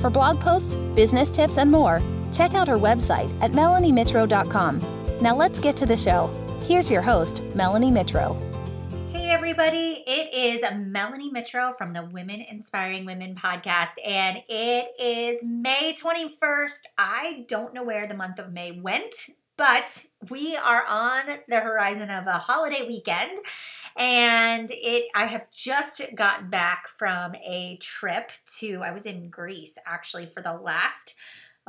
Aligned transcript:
For 0.00 0.10
blog 0.10 0.40
posts, 0.40 0.76
business 0.94 1.30
tips, 1.30 1.58
and 1.58 1.70
more, 1.70 2.02
check 2.32 2.54
out 2.54 2.68
her 2.68 2.78
website 2.78 3.30
at 3.40 3.52
melaniemitro.com. 3.52 4.80
Now 5.20 5.36
let's 5.36 5.60
get 5.60 5.76
to 5.78 5.86
the 5.86 5.96
show. 5.96 6.30
Here's 6.62 6.90
your 6.90 7.02
host, 7.02 7.42
Melanie 7.54 7.90
Mitro. 7.90 8.36
Hey, 9.12 9.28
everybody, 9.30 10.04
it 10.06 10.32
is 10.32 10.62
Melanie 10.74 11.30
Mitro 11.32 11.76
from 11.76 11.92
the 11.92 12.04
Women 12.04 12.40
Inspiring 12.40 13.04
Women 13.04 13.34
podcast, 13.34 13.92
and 14.04 14.42
it 14.48 14.92
is 14.98 15.42
May 15.44 15.94
21st. 15.94 16.82
I 16.96 17.44
don't 17.48 17.74
know 17.74 17.82
where 17.82 18.06
the 18.06 18.14
month 18.14 18.38
of 18.38 18.52
May 18.52 18.80
went, 18.80 19.14
but 19.60 20.06
we 20.30 20.56
are 20.56 20.86
on 20.86 21.24
the 21.46 21.60
horizon 21.60 22.08
of 22.08 22.26
a 22.26 22.38
holiday 22.38 22.88
weekend 22.88 23.36
and 23.94 24.70
it 24.72 25.10
I 25.14 25.26
have 25.26 25.50
just 25.50 26.00
gotten 26.14 26.48
back 26.48 26.88
from 26.88 27.34
a 27.34 27.76
trip 27.76 28.32
to 28.60 28.80
I 28.82 28.90
was 28.90 29.04
in 29.04 29.28
Greece 29.28 29.76
actually 29.86 30.24
for 30.24 30.40
the 30.40 30.54
last 30.54 31.14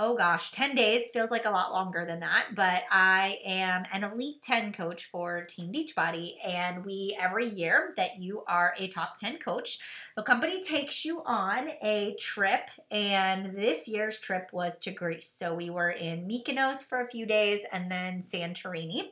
oh 0.03 0.15
gosh, 0.15 0.49
10 0.49 0.73
days 0.73 1.05
feels 1.13 1.29
like 1.29 1.45
a 1.45 1.51
lot 1.51 1.71
longer 1.71 2.05
than 2.05 2.21
that. 2.21 2.47
But 2.55 2.81
I 2.89 3.37
am 3.45 3.83
an 3.93 4.03
Elite 4.03 4.41
10 4.41 4.73
coach 4.73 5.05
for 5.05 5.43
Team 5.43 5.71
Beachbody. 5.71 6.37
And 6.43 6.83
we, 6.83 7.15
every 7.21 7.47
year 7.47 7.93
that 7.97 8.19
you 8.19 8.43
are 8.47 8.73
a 8.79 8.87
top 8.87 9.19
10 9.19 9.37
coach, 9.37 9.77
the 10.17 10.23
company 10.23 10.59
takes 10.59 11.05
you 11.05 11.21
on 11.23 11.69
a 11.83 12.15
trip. 12.19 12.71
And 12.89 13.55
this 13.55 13.87
year's 13.87 14.19
trip 14.19 14.49
was 14.51 14.79
to 14.79 14.91
Greece. 14.91 15.29
So 15.29 15.53
we 15.53 15.69
were 15.69 15.91
in 15.91 16.27
Mykonos 16.27 16.77
for 16.77 17.01
a 17.01 17.09
few 17.09 17.27
days 17.27 17.61
and 17.71 17.91
then 17.91 18.21
Santorini 18.21 19.09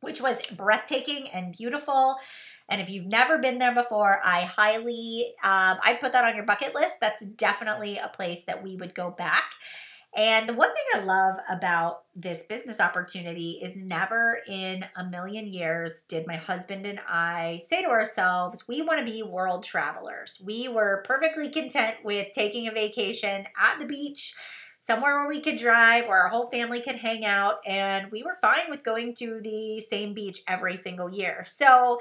which 0.00 0.20
was 0.20 0.40
breathtaking 0.52 1.28
and 1.30 1.56
beautiful. 1.56 2.16
And 2.68 2.80
if 2.80 2.90
you've 2.90 3.06
never 3.06 3.38
been 3.38 3.58
there 3.58 3.74
before, 3.74 4.20
I 4.24 4.42
highly, 4.42 5.34
um, 5.42 5.78
I'd 5.82 5.98
put 6.00 6.12
that 6.12 6.24
on 6.24 6.36
your 6.36 6.44
bucket 6.44 6.74
list. 6.74 7.00
That's 7.00 7.24
definitely 7.24 7.96
a 7.96 8.08
place 8.08 8.44
that 8.44 8.62
we 8.62 8.76
would 8.76 8.94
go 8.94 9.10
back. 9.10 9.54
And 10.16 10.48
the 10.48 10.54
one 10.54 10.70
thing 10.72 10.84
I 10.94 11.04
love 11.04 11.36
about 11.46 12.04
this 12.14 12.44
business 12.44 12.80
opportunity 12.80 13.60
is 13.62 13.76
never 13.76 14.38
in 14.48 14.86
a 14.96 15.04
million 15.04 15.46
years 15.46 16.02
did 16.08 16.26
my 16.26 16.36
husband 16.36 16.86
and 16.86 16.98
I 17.06 17.58
say 17.58 17.82
to 17.82 17.88
ourselves, 17.90 18.66
we 18.66 18.80
want 18.80 19.04
to 19.04 19.12
be 19.12 19.22
world 19.22 19.62
travelers. 19.62 20.40
We 20.42 20.68
were 20.68 21.04
perfectly 21.06 21.50
content 21.50 21.96
with 22.02 22.28
taking 22.32 22.66
a 22.66 22.72
vacation 22.72 23.44
at 23.60 23.78
the 23.78 23.84
beach 23.84 24.34
somewhere 24.78 25.18
where 25.18 25.28
we 25.28 25.40
could 25.40 25.58
drive, 25.58 26.06
where 26.06 26.22
our 26.22 26.28
whole 26.28 26.48
family 26.50 26.80
could 26.80 26.96
hang 26.96 27.24
out, 27.24 27.56
and 27.66 28.10
we 28.10 28.22
were 28.22 28.36
fine 28.40 28.70
with 28.70 28.84
going 28.84 29.14
to 29.14 29.40
the 29.42 29.80
same 29.80 30.14
beach 30.14 30.40
every 30.46 30.76
single 30.76 31.10
year. 31.10 31.42
So, 31.44 32.00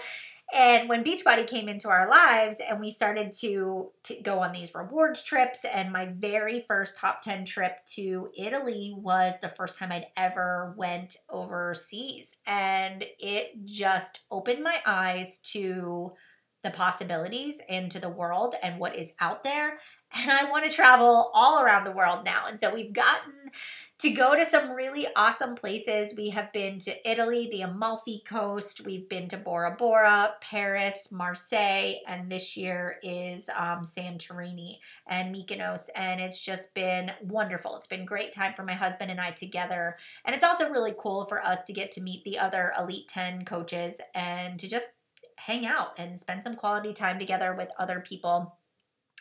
and 0.54 0.88
when 0.88 1.04
Beachbody 1.04 1.48
came 1.48 1.68
into 1.68 1.90
our 1.90 2.10
lives 2.10 2.62
and 2.66 2.80
we 2.80 2.90
started 2.90 3.32
to, 3.40 3.92
to 4.04 4.22
go 4.22 4.40
on 4.40 4.54
these 4.54 4.74
rewards 4.76 5.24
trips, 5.24 5.66
and 5.66 5.92
my 5.92 6.06
very 6.06 6.64
first 6.68 6.98
top 6.98 7.22
10 7.22 7.46
trip 7.46 7.78
to 7.96 8.30
Italy 8.38 8.94
was 8.96 9.40
the 9.40 9.50
first 9.50 9.78
time 9.78 9.92
I'd 9.92 10.08
ever 10.16 10.74
went 10.78 11.18
overseas. 11.30 12.38
And 12.46 13.04
it 13.20 13.66
just 13.66 14.22
opened 14.30 14.64
my 14.64 14.78
eyes 14.86 15.40
to 15.54 16.14
the 16.64 16.72
possibilities 16.72 17.62
and 17.70 17.92
to 17.92 18.00
the 18.00 18.10
world 18.10 18.56
and 18.64 18.80
what 18.80 18.96
is 18.96 19.14
out 19.20 19.44
there 19.44 19.80
and 20.16 20.32
I 20.32 20.50
want 20.50 20.66
to 20.66 20.72
travel 20.72 21.32
all 21.34 21.62
around 21.62 21.84
the 21.84 21.92
world 21.92 22.24
now. 22.26 22.46
And 22.48 22.60
so 22.60 22.74
we've 22.74 22.94
gotten 22.94 23.34
to 23.98 24.10
go 24.12 24.36
to 24.36 24.46
some 24.46 24.72
really 24.72 25.08
awesome 25.16 25.56
places. 25.56 26.16
We 26.18 26.30
have 26.30 26.52
been 26.52 26.80
to 26.80 27.10
Italy, 27.10 27.48
the 27.50 27.62
Amalfi 27.62 28.24
Coast. 28.26 28.86
We've 28.86 29.08
been 29.08 29.28
to 29.30 29.38
Bora 29.38 29.76
Bora, 29.78 30.36
Paris, 30.42 31.12
Marseille, 31.12 31.96
and 32.08 32.30
this 32.30 32.58
year 32.58 32.98
is 33.04 33.50
um, 33.50 33.84
Santorini 33.84 34.80
and 35.08 35.34
Mykonos. 35.34 35.90
And 35.96 36.20
it's 36.20 36.44
just 36.44 36.74
been 36.74 37.12
wonderful. 37.22 37.76
It's 37.78 37.88
been 37.88 38.06
great 38.06 38.34
time 38.34 38.54
for 38.54 38.64
my 38.64 38.74
husband 38.74 39.12
and 39.12 39.22
I 39.22 39.32
together. 39.32 39.98
And 40.26 40.36
it's 40.36 40.44
also 40.44 40.70
really 40.70 40.94
cool 40.98 41.26
for 41.26 41.42
us 41.42 41.64
to 41.66 41.74
get 41.74 41.92
to 41.94 42.02
meet 42.02 42.24
the 42.26 42.38
other 42.38 42.74
Elite 42.78 43.08
10 43.08 43.46
coaches 43.46 44.02
and 44.14 44.60
to 44.60 44.68
just 44.68 44.92
hang 45.38 45.66
out 45.66 45.94
and 45.98 46.18
spend 46.18 46.44
some 46.44 46.56
quality 46.56 46.92
time 46.92 47.20
together 47.20 47.54
with 47.56 47.70
other 47.80 48.02
people 48.02 48.58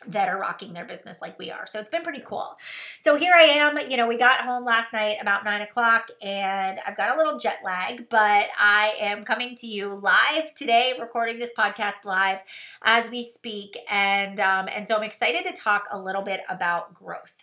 that 0.08 0.28
are 0.28 0.38
rocking 0.38 0.72
their 0.72 0.84
business 0.84 1.22
like 1.22 1.38
we 1.38 1.50
are. 1.50 1.66
So 1.66 1.80
it's 1.80 1.90
been 1.90 2.02
pretty 2.02 2.22
cool. 2.24 2.58
So 3.00 3.16
here 3.16 3.32
I 3.32 3.44
am. 3.44 3.78
You 3.90 3.96
know, 3.96 4.06
we 4.06 4.18
got 4.18 4.40
home 4.40 4.64
last 4.64 4.92
night 4.92 5.16
about 5.20 5.44
nine 5.44 5.62
o'clock 5.62 6.08
and 6.20 6.80
I've 6.86 6.96
got 6.96 7.14
a 7.14 7.18
little 7.18 7.38
jet 7.38 7.58
lag, 7.64 8.08
but 8.08 8.48
I 8.58 8.94
am 9.00 9.24
coming 9.24 9.54
to 9.56 9.66
you 9.66 9.88
live 9.88 10.52
today, 10.54 10.94
recording 11.00 11.38
this 11.38 11.52
podcast 11.56 12.04
live 12.04 12.40
as 12.82 13.10
we 13.10 13.22
speak. 13.22 13.78
And, 13.88 14.40
um, 14.40 14.68
and 14.74 14.86
so 14.86 14.96
I'm 14.96 15.04
excited 15.04 15.44
to 15.44 15.52
talk 15.52 15.86
a 15.90 15.98
little 15.98 16.22
bit 16.22 16.40
about 16.48 16.92
growth. 16.92 17.42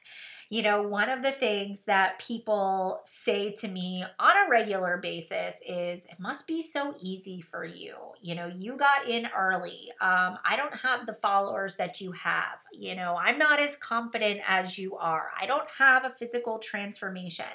You 0.52 0.64
know, 0.64 0.82
one 0.82 1.10
of 1.10 1.22
the 1.22 1.32
things 1.32 1.86
that 1.86 2.20
people 2.20 3.00
say 3.06 3.54
to 3.54 3.70
me 3.70 4.04
on 4.20 4.36
a 4.36 4.50
regular 4.50 4.98
basis 4.98 5.62
is, 5.66 6.06
it 6.06 6.20
must 6.20 6.46
be 6.46 6.62
so 6.62 6.94
easy 7.00 7.40
for 7.40 7.64
you. 7.64 7.96
You 8.22 8.36
know, 8.36 8.48
you 8.48 8.76
got 8.76 9.08
in 9.08 9.30
early. 9.34 9.94
Um, 10.02 10.38
I 10.44 10.58
don't 10.58 10.76
have 10.76 11.06
the 11.06 11.14
followers 11.14 11.78
that 11.78 12.02
you 12.02 12.12
have. 12.12 12.60
You 12.74 12.96
know, 12.98 13.16
I'm 13.18 13.38
not 13.38 13.62
as 13.62 13.78
confident 13.78 14.42
as 14.46 14.78
you 14.78 14.98
are. 14.98 15.32
I 15.40 15.46
don't 15.46 15.70
have 15.78 16.04
a 16.04 16.10
physical 16.10 16.60
transformation. 16.60 17.46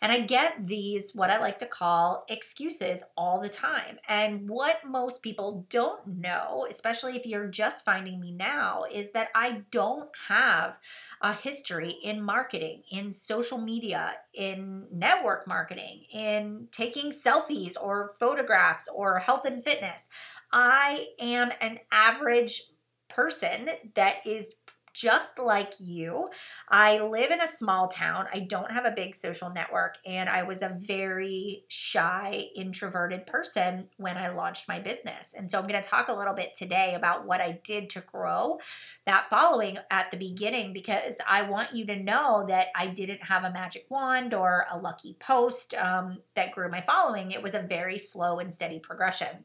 And 0.00 0.12
I 0.12 0.20
get 0.20 0.66
these, 0.66 1.14
what 1.14 1.30
I 1.30 1.38
like 1.38 1.58
to 1.60 1.66
call 1.66 2.24
excuses 2.28 3.04
all 3.16 3.40
the 3.40 3.48
time. 3.48 3.98
And 4.08 4.48
what 4.48 4.84
most 4.86 5.22
people 5.22 5.66
don't 5.70 6.06
know, 6.06 6.66
especially 6.68 7.16
if 7.16 7.26
you're 7.26 7.48
just 7.48 7.84
finding 7.84 8.20
me 8.20 8.32
now, 8.32 8.84
is 8.90 9.12
that 9.12 9.28
I 9.34 9.62
don't 9.70 10.10
have 10.28 10.78
a 11.20 11.32
history 11.32 11.96
in 12.02 12.22
marketing, 12.22 12.82
in 12.90 13.12
social 13.12 13.58
media, 13.58 14.14
in 14.34 14.86
network 14.92 15.46
marketing, 15.46 16.04
in 16.12 16.68
taking 16.70 17.10
selfies 17.10 17.74
or 17.80 18.14
photographs 18.20 18.88
or 18.88 19.18
health 19.18 19.44
and 19.44 19.64
fitness. 19.64 20.08
I 20.52 21.08
am 21.20 21.50
an 21.60 21.80
average 21.92 22.62
person 23.08 23.68
that 23.94 24.26
is 24.26 24.54
just 24.98 25.38
like 25.38 25.74
you. 25.78 26.28
I 26.68 26.98
live 26.98 27.30
in 27.30 27.40
a 27.40 27.46
small 27.46 27.86
town. 27.86 28.26
I 28.34 28.40
don't 28.40 28.72
have 28.72 28.84
a 28.84 28.90
big 28.90 29.14
social 29.14 29.50
network, 29.50 29.98
and 30.04 30.28
I 30.28 30.42
was 30.42 30.60
a 30.60 30.76
very 30.76 31.64
shy, 31.68 32.48
introverted 32.56 33.26
person 33.26 33.90
when 33.96 34.16
I 34.16 34.30
launched 34.30 34.66
my 34.66 34.80
business. 34.80 35.34
And 35.38 35.48
so 35.48 35.58
I'm 35.58 35.68
going 35.68 35.80
to 35.80 35.88
talk 35.88 36.08
a 36.08 36.12
little 36.12 36.34
bit 36.34 36.54
today 36.54 36.94
about 36.94 37.26
what 37.26 37.40
I 37.40 37.60
did 37.62 37.90
to 37.90 38.00
grow 38.00 38.58
that 39.06 39.30
following 39.30 39.78
at 39.90 40.10
the 40.10 40.16
beginning 40.16 40.72
because 40.72 41.18
I 41.26 41.42
want 41.42 41.74
you 41.74 41.86
to 41.86 41.96
know 41.96 42.44
that 42.48 42.68
I 42.74 42.88
didn't 42.88 43.22
have 43.24 43.44
a 43.44 43.52
magic 43.52 43.86
wand 43.88 44.34
or 44.34 44.66
a 44.70 44.78
lucky 44.78 45.16
post 45.20 45.74
um, 45.74 46.18
that 46.34 46.52
grew 46.52 46.68
my 46.68 46.80
following. 46.80 47.30
It 47.30 47.42
was 47.42 47.54
a 47.54 47.62
very 47.62 47.98
slow 47.98 48.40
and 48.40 48.52
steady 48.52 48.80
progression. 48.80 49.44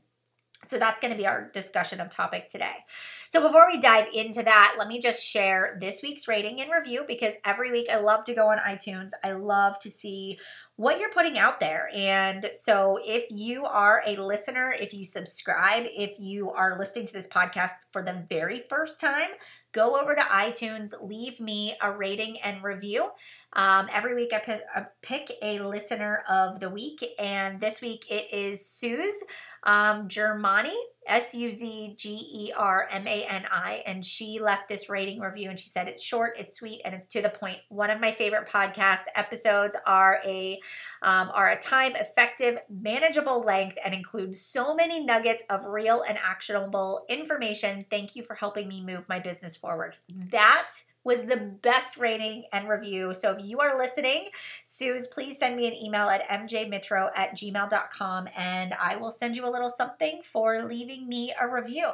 So 0.65 0.77
that's 0.77 0.99
going 0.99 1.11
to 1.11 1.17
be 1.17 1.27
our 1.27 1.49
discussion 1.53 1.99
of 1.99 2.09
topic 2.09 2.47
today. 2.47 2.85
So 3.29 3.41
before 3.41 3.67
we 3.67 3.79
dive 3.79 4.07
into 4.13 4.43
that, 4.43 4.75
let 4.77 4.87
me 4.87 4.99
just 4.99 5.25
share 5.25 5.77
this 5.81 6.01
week's 6.03 6.27
rating 6.27 6.61
and 6.61 6.71
review 6.71 7.03
because 7.07 7.35
every 7.43 7.71
week 7.71 7.87
I 7.91 7.99
love 7.99 8.23
to 8.25 8.33
go 8.33 8.49
on 8.49 8.59
iTunes. 8.59 9.09
I 9.23 9.31
love 9.31 9.79
to 9.79 9.89
see 9.89 10.37
what 10.75 10.99
you're 10.99 11.11
putting 11.11 11.37
out 11.37 11.59
there. 11.59 11.89
And 11.93 12.49
so 12.53 12.99
if 13.03 13.25
you 13.29 13.63
are 13.63 14.01
a 14.05 14.15
listener, 14.15 14.73
if 14.79 14.93
you 14.93 15.03
subscribe, 15.03 15.85
if 15.87 16.19
you 16.19 16.51
are 16.51 16.77
listening 16.77 17.05
to 17.07 17.13
this 17.13 17.27
podcast 17.27 17.71
for 17.91 18.01
the 18.01 18.23
very 18.27 18.63
first 18.69 18.99
time, 18.99 19.29
go 19.71 19.99
over 19.99 20.15
to 20.15 20.21
iTunes, 20.21 20.93
leave 21.01 21.39
me 21.39 21.75
a 21.81 21.91
rating 21.91 22.39
and 22.41 22.63
review. 22.63 23.09
Um, 23.53 23.87
every 23.91 24.15
week 24.15 24.31
I 24.33 24.39
pick, 24.39 24.61
pick, 25.01 25.31
a 25.41 25.59
listener 25.59 26.23
of 26.29 26.59
the 26.59 26.69
week, 26.69 27.03
and 27.19 27.59
this 27.59 27.81
week 27.81 28.05
it 28.09 28.33
is 28.33 28.65
Suze 28.65 29.23
um, 29.63 30.07
Germani, 30.07 30.75
S 31.07 31.33
U 31.35 31.51
Z 31.51 31.95
G 31.97 32.09
E 32.09 32.53
R 32.55 32.87
M 32.91 33.07
A 33.07 33.25
N 33.25 33.45
I, 33.51 33.83
and 33.85 34.05
she 34.05 34.39
left 34.39 34.67
this 34.67 34.89
rating 34.89 35.19
review 35.19 35.49
and 35.49 35.59
she 35.59 35.69
said 35.69 35.87
it's 35.87 36.03
short, 36.03 36.37
it's 36.37 36.57
sweet, 36.57 36.81
and 36.85 36.93
it's 36.93 37.07
to 37.07 37.21
the 37.21 37.29
point. 37.29 37.57
One 37.69 37.89
of 37.89 37.99
my 37.99 38.11
favorite 38.11 38.47
podcast 38.47 39.03
episodes 39.15 39.75
are 39.85 40.19
a 40.25 40.59
um, 41.01 41.29
are 41.33 41.49
a 41.49 41.59
time 41.59 41.95
effective, 41.95 42.59
manageable 42.69 43.41
length, 43.41 43.77
and 43.83 43.93
include 43.93 44.35
so 44.35 44.75
many 44.75 45.03
nuggets 45.03 45.43
of 45.49 45.65
real 45.65 46.03
and 46.07 46.17
actionable 46.17 47.05
information. 47.09 47.85
Thank 47.89 48.15
you 48.15 48.23
for 48.23 48.35
helping 48.35 48.67
me 48.67 48.83
move 48.83 49.07
my 49.09 49.19
business 49.19 49.55
forward. 49.55 49.97
That 50.31 50.69
was 51.03 51.23
the 51.23 51.37
best 51.37 51.97
rating 51.97 52.45
and 52.51 52.69
review. 52.69 53.13
So 53.13 53.31
if 53.31 53.45
you 53.45 53.59
are 53.59 53.77
listening, 53.77 54.27
Suze, 54.63 55.07
please 55.07 55.37
send 55.37 55.55
me 55.55 55.67
an 55.67 55.75
email 55.75 56.07
at 56.07 56.27
mjmitro 56.27 57.09
at 57.15 57.35
gmail.com 57.35 58.29
and 58.35 58.73
I 58.73 58.95
will 58.95 59.11
send 59.11 59.35
you 59.35 59.47
a 59.47 59.51
little 59.51 59.69
something 59.69 60.21
for 60.23 60.63
leaving 60.63 61.07
me 61.07 61.33
a 61.39 61.47
review. 61.47 61.91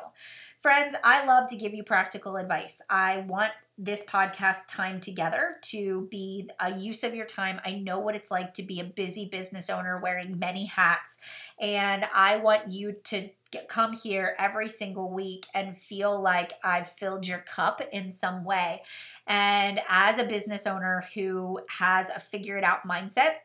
Friends, 0.61 0.93
I 1.03 1.25
love 1.25 1.49
to 1.49 1.55
give 1.55 1.73
you 1.73 1.83
practical 1.83 2.35
advice. 2.35 2.81
I 2.89 3.19
want 3.19 3.53
this 3.77 4.03
podcast 4.03 4.67
time 4.67 4.99
together 4.99 5.55
to 5.61 6.09
be 6.11 6.49
a 6.59 6.77
use 6.77 7.05
of 7.05 7.15
your 7.15 7.25
time. 7.25 7.61
I 7.65 7.75
know 7.75 7.97
what 7.97 8.13
it's 8.13 8.29
like 8.29 8.53
to 8.55 8.63
be 8.63 8.81
a 8.81 8.83
busy 8.83 9.25
business 9.25 9.69
owner 9.69 9.97
wearing 9.97 10.37
many 10.37 10.65
hats, 10.65 11.17
and 11.61 12.05
I 12.13 12.35
want 12.37 12.67
you 12.67 12.97
to 13.05 13.29
come 13.67 13.93
here 13.93 14.35
every 14.37 14.69
single 14.69 15.11
week 15.11 15.45
and 15.53 15.77
feel 15.77 16.21
like 16.21 16.53
I've 16.63 16.89
filled 16.89 17.27
your 17.27 17.39
cup 17.39 17.81
in 17.91 18.11
some 18.11 18.43
way. 18.43 18.81
And 19.27 19.79
as 19.87 20.17
a 20.17 20.23
business 20.23 20.67
owner 20.67 21.05
who 21.13 21.59
has 21.69 22.09
a 22.09 22.19
figure 22.19 22.57
it 22.57 22.63
out 22.63 22.87
mindset, 22.87 23.35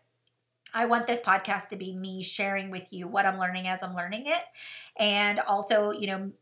I 0.75 0.87
want 0.87 1.07
this 1.07 1.21
podcast 1.21 1.69
to 1.69 1.77
be 1.77 1.95
me 1.95 2.23
sharing 2.23 2.71
with 2.71 2.93
you 2.93 3.07
what 3.07 3.27
I'm 3.27 3.39
learning 3.39 3.69
as 3.69 3.83
I'm 3.83 3.95
learning 3.95 4.25
it. 4.27 4.43
And 4.99 5.39
also, 5.39 5.93
you 5.93 6.09
know, 6.09 6.33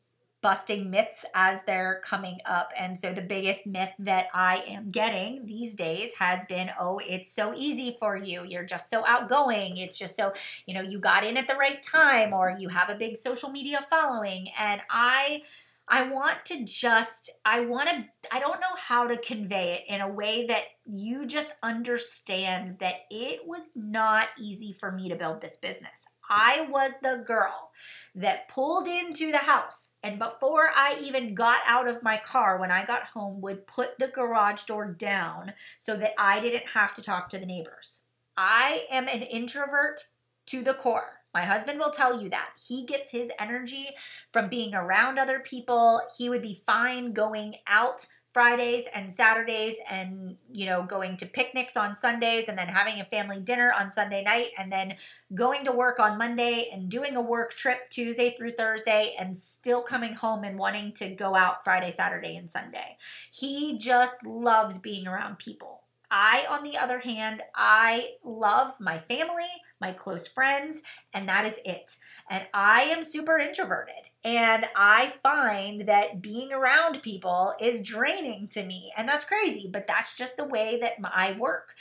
busting 0.43 0.91
myths 0.91 1.25
as 1.35 1.65
they're 1.65 2.01
coming 2.05 2.39
up. 2.45 2.73
And 2.77 2.99
so 2.99 3.13
the 3.13 3.23
biggest 3.23 3.67
myth 3.67 3.93
that 4.01 4.27
I 4.35 4.65
am 4.69 4.91
getting 4.91 5.47
these 5.47 5.75
days 5.75 6.13
has 6.19 6.45
been 6.47 6.71
oh, 6.79 7.01
it's 7.07 7.31
so 7.31 7.55
easy 7.57 7.97
for 7.99 8.17
you. 8.17 8.45
You're 8.45 8.65
just 8.65 8.91
so 8.91 9.07
outgoing. 9.07 9.77
It's 9.77 9.99
just 9.99 10.17
so, 10.17 10.33
you 10.67 10.75
know, 10.75 10.83
you 10.83 10.99
got 10.99 11.25
in 11.25 11.37
at 11.37 11.47
the 11.47 11.55
right 11.55 11.83
time 11.83 12.33
or 12.33 12.57
you 12.59 12.69
have 12.69 12.91
a 12.91 12.95
big 12.95 13.17
social 13.17 13.51
media 13.51 13.87
following. 13.89 14.49
And 14.59 14.83
I, 14.91 15.43
I 15.89 16.09
want 16.09 16.45
to 16.47 16.65
just, 16.65 17.31
I 17.45 17.61
want 17.61 17.89
to, 17.91 18.05
I 18.31 18.39
don't 18.39 18.61
know 18.61 18.77
how 18.77 19.07
to 19.07 19.17
convey 19.17 19.75
it 19.75 19.93
in 19.93 20.01
a 20.01 20.09
way 20.09 20.47
that 20.47 20.63
you 20.87 21.27
just 21.27 21.53
understand 21.63 22.79
that 22.79 23.01
it 23.11 23.47
was 23.47 23.71
not 23.75 24.29
easy 24.39 24.77
for 24.79 24.93
me 24.93 25.09
to 25.09 25.17
build 25.17 25.41
this 25.41 25.57
business. 25.57 26.07
I 26.31 26.67
was 26.71 26.93
the 27.03 27.23
girl 27.27 27.73
that 28.15 28.49
pulled 28.49 28.87
into 28.87 29.33
the 29.33 29.39
house 29.39 29.95
and 30.03 30.19
before 30.19 30.71
I 30.75 30.97
even 31.03 31.35
got 31.35 31.61
out 31.67 31.89
of 31.89 32.03
my 32.03 32.17
car 32.17 32.59
when 32.59 32.71
I 32.71 32.87
got 32.87 33.05
home 33.05 33.41
would 33.43 33.67
put 33.67 33.99
the 33.99 34.09
garage 34.09 34.63
door 34.63 34.93
down 34.93 35.53
so 35.79 35.97
that 35.97 36.15
I 36.17 36.41
didn't 36.41 36.69
have 36.75 36.95
to 36.95 37.03
talk 37.03 37.29
to 37.31 37.39
the 37.39 37.47
neighbors. 37.47 38.07
I 38.37 38.87
am 38.91 39.09
an 39.09 39.23
introvert 39.23 40.01
to 40.47 40.63
the 40.63 40.75
core. 40.75 41.22
My 41.35 41.45
husband 41.45 41.79
will 41.79 41.91
tell 41.91 42.21
you 42.21 42.29
that. 42.31 42.51
He 42.69 42.85
gets 42.85 43.11
his 43.11 43.31
energy 43.39 43.91
from 44.33 44.49
being 44.49 44.75
around 44.75 45.19
other 45.19 45.41
people. 45.41 46.03
He 46.17 46.29
would 46.29 46.43
be 46.43 46.63
fine 46.67 47.13
going 47.13 47.57
out 47.67 48.07
Fridays 48.33 48.87
and 48.95 49.13
Saturdays 49.13 49.77
and, 49.91 50.37
you 50.51 50.65
know, 50.65 50.83
going 50.83 51.19
to 51.19 51.27
picnics 51.27 51.77
on 51.77 51.95
Sundays 51.95 52.49
and 52.49 52.57
then 52.57 52.69
having 52.69 52.99
a 52.99 53.05
family 53.05 53.41
dinner 53.41 53.75
on 53.79 53.91
Sunday 53.91 54.25
night 54.25 54.49
and 54.57 54.73
then 54.73 54.97
going 55.35 55.65
to 55.65 55.73
work 55.73 56.01
on 56.01 56.17
Monday 56.17 56.71
and 56.73 56.89
doing 56.89 57.15
a 57.15 57.21
work 57.21 57.53
trip 57.53 57.91
Tuesday 57.91 58.35
through 58.35 58.53
Thursday 58.53 59.15
and 59.19 59.37
still 59.37 59.83
coming 59.83 60.15
home 60.15 60.45
and 60.45 60.59
wanting 60.59 60.93
to 60.95 61.11
go 61.11 61.35
out 61.35 61.63
Friday, 61.63 61.91
Saturday, 61.91 62.37
and 62.37 62.51
Sunday. 62.51 62.97
He 63.31 63.77
just 63.77 64.25
loves 64.25 64.79
being 64.79 65.07
around 65.07 65.39
people. 65.39 65.83
I, 66.11 66.45
on 66.49 66.63
the 66.63 66.77
other 66.77 66.99
hand, 66.99 67.43
I 67.55 68.17
love 68.23 68.75
my 68.79 68.99
family, 68.99 69.49
my 69.83 69.93
close 69.93 70.27
friends, 70.27 70.83
and 71.13 71.29
that 71.29 71.45
is 71.45 71.61
it. 71.67 71.97
And 72.31 72.47
I 72.55 72.85
am 72.85 73.03
super 73.03 73.39
introverted. 73.39 73.95
And 74.25 74.67
I 74.77 75.13
find 75.23 75.83
that 75.89 76.23
being 76.23 76.53
around 76.53 77.03
people 77.03 77.55
is 77.61 77.83
draining 77.83 78.49
to 78.49 78.65
me. 78.65 78.93
And 78.97 79.09
that's 79.09 79.27
crazy, 79.27 79.69
but 79.71 79.87
that's 79.87 80.17
just 80.17 80.39
the 80.39 80.45
way 80.45 80.79
that 80.81 80.95
I 81.05 81.33
work. 81.33 81.75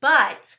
But 0.00 0.56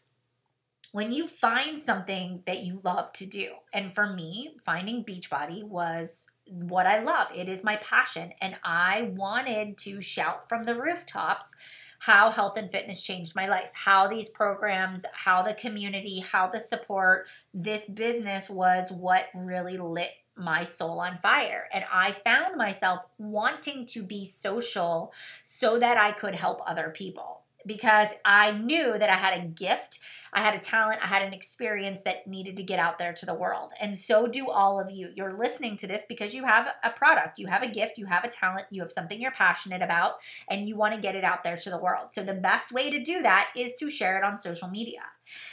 when 0.92 1.12
you 1.12 1.28
find 1.28 1.80
something 1.80 2.44
that 2.46 2.64
you 2.64 2.80
love 2.84 3.12
to 3.14 3.26
do, 3.26 3.50
and 3.74 3.94
for 3.94 4.14
me, 4.14 4.56
finding 4.64 5.04
Beachbody 5.04 5.64
was 5.64 6.30
what 6.46 6.86
I 6.86 7.04
love, 7.04 7.28
it 7.36 7.50
is 7.50 7.64
my 7.64 7.76
passion. 7.78 8.32
And 8.40 8.56
I 8.64 9.12
wanted 9.16 9.78
to 9.80 10.00
shout 10.02 10.48
from 10.48 10.64
the 10.64 10.80
rooftops 10.80 11.56
how 12.00 12.32
health 12.32 12.58
and 12.58 12.72
fitness 12.72 13.02
changed 13.02 13.36
my 13.36 13.48
life, 13.48 13.70
how 13.74 14.08
these 14.08 14.30
programs, 14.30 15.06
how 15.14 15.42
the 15.42 15.54
community, 15.54 16.20
how 16.20 16.48
the 16.48 16.60
support, 16.60 17.28
this 17.54 17.90
business 17.90 18.50
was 18.50 18.92
what 18.92 19.26
really 19.34 19.78
lit 19.78 20.12
my 20.36 20.64
soul 20.64 21.00
on 21.00 21.18
fire. 21.22 21.68
And 21.74 21.84
I 21.92 22.12
found 22.24 22.56
myself 22.56 23.02
wanting 23.18 23.86
to 23.88 24.04
be 24.04 24.26
social 24.26 25.12
so 25.44 25.80
that 25.80 25.98
I 25.98 26.12
could 26.12 26.36
help 26.36 26.62
other 26.66 26.90
people 26.90 27.42
because 27.66 28.10
I 28.24 28.52
knew 28.52 28.98
that 28.98 29.10
I 29.10 29.16
had 29.16 29.38
a 29.38 29.46
gift, 29.46 30.00
I 30.34 30.42
had 30.42 30.56
a 30.56 30.60
talent, 30.60 31.00
I 31.04 31.08
had 31.08 31.22
an 31.22 31.34
experience 31.34 32.02
that 32.02 32.28
needed 32.28 32.58
to 32.58 32.64
get 32.64 32.80
out 32.80 32.98
there 32.98 33.14
to 33.14 33.26
the 33.26 33.34
world. 33.34 33.72
And 33.80 33.96
so 33.96 34.28
do 34.28 34.50
all 34.50 34.80
of 34.80 34.92
you. 34.92 35.10
You're 35.16 35.38
listening 35.38 35.78
to 35.78 35.88
this 35.88 36.06
because 36.08 36.34
you 36.34 36.46
have 36.46 36.68
a 36.84 36.90
product, 36.90 37.40
you 37.40 37.48
have 37.48 37.64
a 37.64 37.70
gift, 37.70 37.98
you 37.98 38.06
have 38.06 38.24
a 38.24 38.30
talent, 38.30 38.68
you 38.70 38.82
have 38.82 38.92
something 38.92 39.20
you're 39.20 39.32
passionate 39.32 39.82
about, 39.82 40.16
and 40.50 40.68
you 40.68 40.76
want 40.76 40.94
to 40.96 41.02
get 41.02 41.16
it 41.16 41.24
out 41.24 41.44
there 41.44 41.58
to 41.58 41.70
the 41.70 41.78
world. 41.78 42.10
So 42.12 42.24
the 42.24 42.34
best 42.34 42.72
way 42.72 42.90
to 42.90 43.02
do 43.02 43.22
that 43.22 43.50
is 43.56 43.76
to 43.76 43.90
share 43.90 44.18
it 44.18 44.24
on 44.24 44.38
social 44.38 44.70
media. 44.70 45.02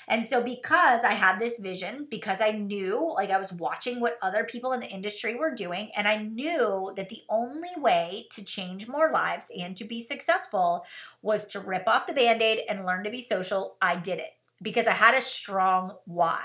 And 0.07 0.25
so, 0.25 0.43
because 0.43 1.03
I 1.03 1.15
had 1.15 1.39
this 1.39 1.59
vision, 1.59 2.07
because 2.11 2.41
I 2.41 2.53
knew, 2.53 3.13
like, 3.15 3.31
I 3.31 3.39
was 3.39 3.53
watching 3.53 4.01
what 4.01 4.19
other 4.23 4.45
people 4.45 4.73
in 4.73 4.81
the 4.81 4.89
industry 4.89 5.35
were 5.35 5.55
doing, 5.55 5.91
and 5.97 6.07
I 6.07 6.19
knew 6.19 6.93
that 6.97 7.09
the 7.09 7.23
only 7.29 7.71
way 7.77 8.27
to 8.33 8.45
change 8.45 8.89
more 8.89 9.11
lives 9.11 9.51
and 9.59 9.77
to 9.77 9.85
be 9.85 10.01
successful 10.01 10.85
was 11.23 11.47
to 11.49 11.61
rip 11.61 11.89
off 11.89 12.07
the 12.07 12.13
band 12.13 12.43
aid 12.43 12.61
and 12.69 12.87
learn 12.87 13.05
to 13.05 13.11
be 13.11 13.21
social, 13.21 13.77
I 13.81 13.97
did 13.97 14.19
it 14.19 14.34
because 14.63 14.87
I 14.87 14.93
had 14.93 15.15
a 15.15 15.21
strong 15.21 15.97
why. 16.05 16.45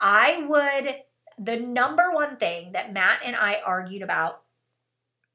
I 0.00 0.44
would, 0.48 0.96
the 1.38 1.56
number 1.56 2.10
one 2.12 2.36
thing 2.36 2.72
that 2.72 2.92
Matt 2.92 3.20
and 3.24 3.36
I 3.36 3.60
argued 3.64 4.02
about 4.02 4.42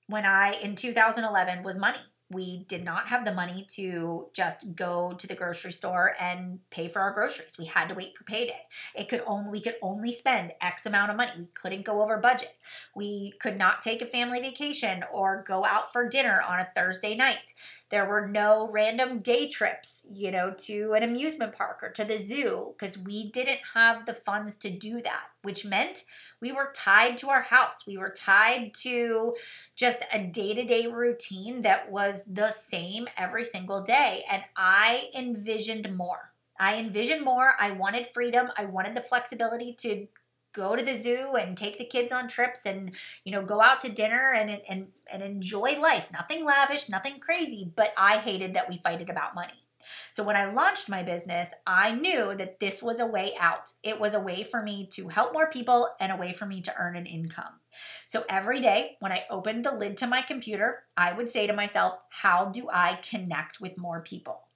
when 0.07 0.25
I, 0.25 0.53
in 0.61 0.75
2011, 0.75 1.63
was 1.63 1.77
money 1.77 1.99
we 2.29 2.65
did 2.67 2.83
not 2.83 3.07
have 3.07 3.23
the 3.23 3.33
money 3.33 3.65
to 3.75 4.27
just 4.33 4.75
go 4.75 5.13
to 5.13 5.27
the 5.27 5.35
grocery 5.35 5.71
store 5.71 6.13
and 6.19 6.59
pay 6.71 6.89
for 6.89 6.99
our 6.99 7.13
groceries. 7.13 7.57
We 7.57 7.65
had 7.65 7.87
to 7.87 7.95
wait 7.95 8.17
for 8.17 8.25
payday. 8.25 8.59
It 8.95 9.07
could 9.07 9.23
only 9.25 9.49
we 9.49 9.61
could 9.61 9.75
only 9.81 10.11
spend 10.11 10.51
X 10.59 10.85
amount 10.85 11.11
of 11.11 11.17
money. 11.17 11.31
We 11.37 11.47
couldn't 11.53 11.85
go 11.85 12.01
over 12.01 12.17
budget. 12.17 12.53
We 12.95 13.33
could 13.39 13.57
not 13.57 13.81
take 13.81 14.01
a 14.01 14.05
family 14.05 14.41
vacation 14.41 15.05
or 15.11 15.45
go 15.47 15.63
out 15.63 15.93
for 15.93 16.09
dinner 16.09 16.41
on 16.41 16.59
a 16.59 16.69
Thursday 16.75 17.15
night. 17.15 17.53
There 17.89 18.06
were 18.06 18.28
no 18.28 18.69
random 18.69 19.19
day 19.19 19.50
trips, 19.50 20.06
you 20.12 20.30
know, 20.31 20.54
to 20.57 20.94
an 20.94 21.04
amusement 21.04 21.54
park 21.54 21.81
or 21.81 21.89
to 21.92 22.04
the 22.04 22.18
zoo 22.18 22.74
because 22.77 22.98
we 22.98 23.32
didn't 23.32 23.60
have 23.74 24.06
the 24.06 24.13
funds 24.13 24.58
to 24.58 24.70
do 24.70 25.01
that, 25.01 25.27
which 25.41 25.65
meant 25.65 26.03
we 26.41 26.51
were 26.51 26.72
tied 26.75 27.17
to 27.20 27.29
our 27.29 27.41
house. 27.41 27.88
We 27.88 27.98
were 27.98 28.10
tied 28.10 28.74
to 28.82 29.36
just 29.75 30.03
a 30.12 30.24
day 30.24 30.53
to 30.53 30.65
day 30.65 30.88
routine 30.88 31.62
that 31.62 31.89
was 31.89 32.25
the 32.25 32.50
same 32.50 33.08
every 33.17 33.46
single 33.46 33.82
day. 33.82 34.25
And 34.29 34.44
I 34.56 35.10
envisioned 35.15 35.96
more. 35.96 36.34
I 36.60 36.75
envisioned 36.75 37.24
more. 37.24 37.53
I 37.60 37.72
wanted 37.72 38.08
freedom. 38.08 38.50
I 38.58 38.65
wanted 38.65 38.96
the 38.96 39.01
flexibility 39.01 39.74
to 39.79 40.08
go 40.57 40.75
to 40.75 40.83
the 40.83 40.95
zoo 40.95 41.35
and 41.39 41.55
take 41.55 41.77
the 41.77 41.85
kids 41.85 42.11
on 42.11 42.27
trips 42.27 42.65
and 42.65 42.91
you 43.23 43.31
know 43.31 43.43
go 43.43 43.61
out 43.61 43.79
to 43.79 43.89
dinner 43.89 44.33
and 44.33 44.59
and 44.67 44.87
and 45.11 45.21
enjoy 45.21 45.79
life 45.79 46.09
nothing 46.11 46.43
lavish 46.43 46.89
nothing 46.89 47.19
crazy 47.19 47.71
but 47.75 47.93
i 47.95 48.17
hated 48.17 48.55
that 48.55 48.67
we 48.67 48.77
fighted 48.77 49.09
about 49.09 49.35
money 49.35 49.63
so 50.11 50.23
when 50.23 50.35
I 50.35 50.51
launched 50.51 50.89
my 50.89 51.03
business, 51.03 51.53
I 51.65 51.91
knew 51.91 52.35
that 52.35 52.59
this 52.59 52.83
was 52.83 52.99
a 52.99 53.05
way 53.05 53.33
out. 53.39 53.71
It 53.83 53.99
was 53.99 54.13
a 54.13 54.19
way 54.19 54.43
for 54.43 54.61
me 54.61 54.87
to 54.91 55.07
help 55.07 55.33
more 55.33 55.49
people 55.49 55.89
and 55.99 56.11
a 56.11 56.17
way 56.17 56.33
for 56.33 56.45
me 56.45 56.61
to 56.61 56.73
earn 56.77 56.95
an 56.95 57.05
income. 57.05 57.61
So 58.05 58.25
every 58.27 58.59
day 58.59 58.97
when 58.99 59.11
I 59.11 59.25
opened 59.29 59.63
the 59.63 59.71
lid 59.71 59.97
to 59.97 60.07
my 60.07 60.21
computer, 60.21 60.83
I 60.95 61.13
would 61.13 61.29
say 61.29 61.47
to 61.47 61.53
myself, 61.53 61.97
how 62.09 62.45
do 62.45 62.67
I 62.71 62.95
connect 62.95 63.61
with 63.61 63.77
more 63.77 64.01
people? 64.01 64.47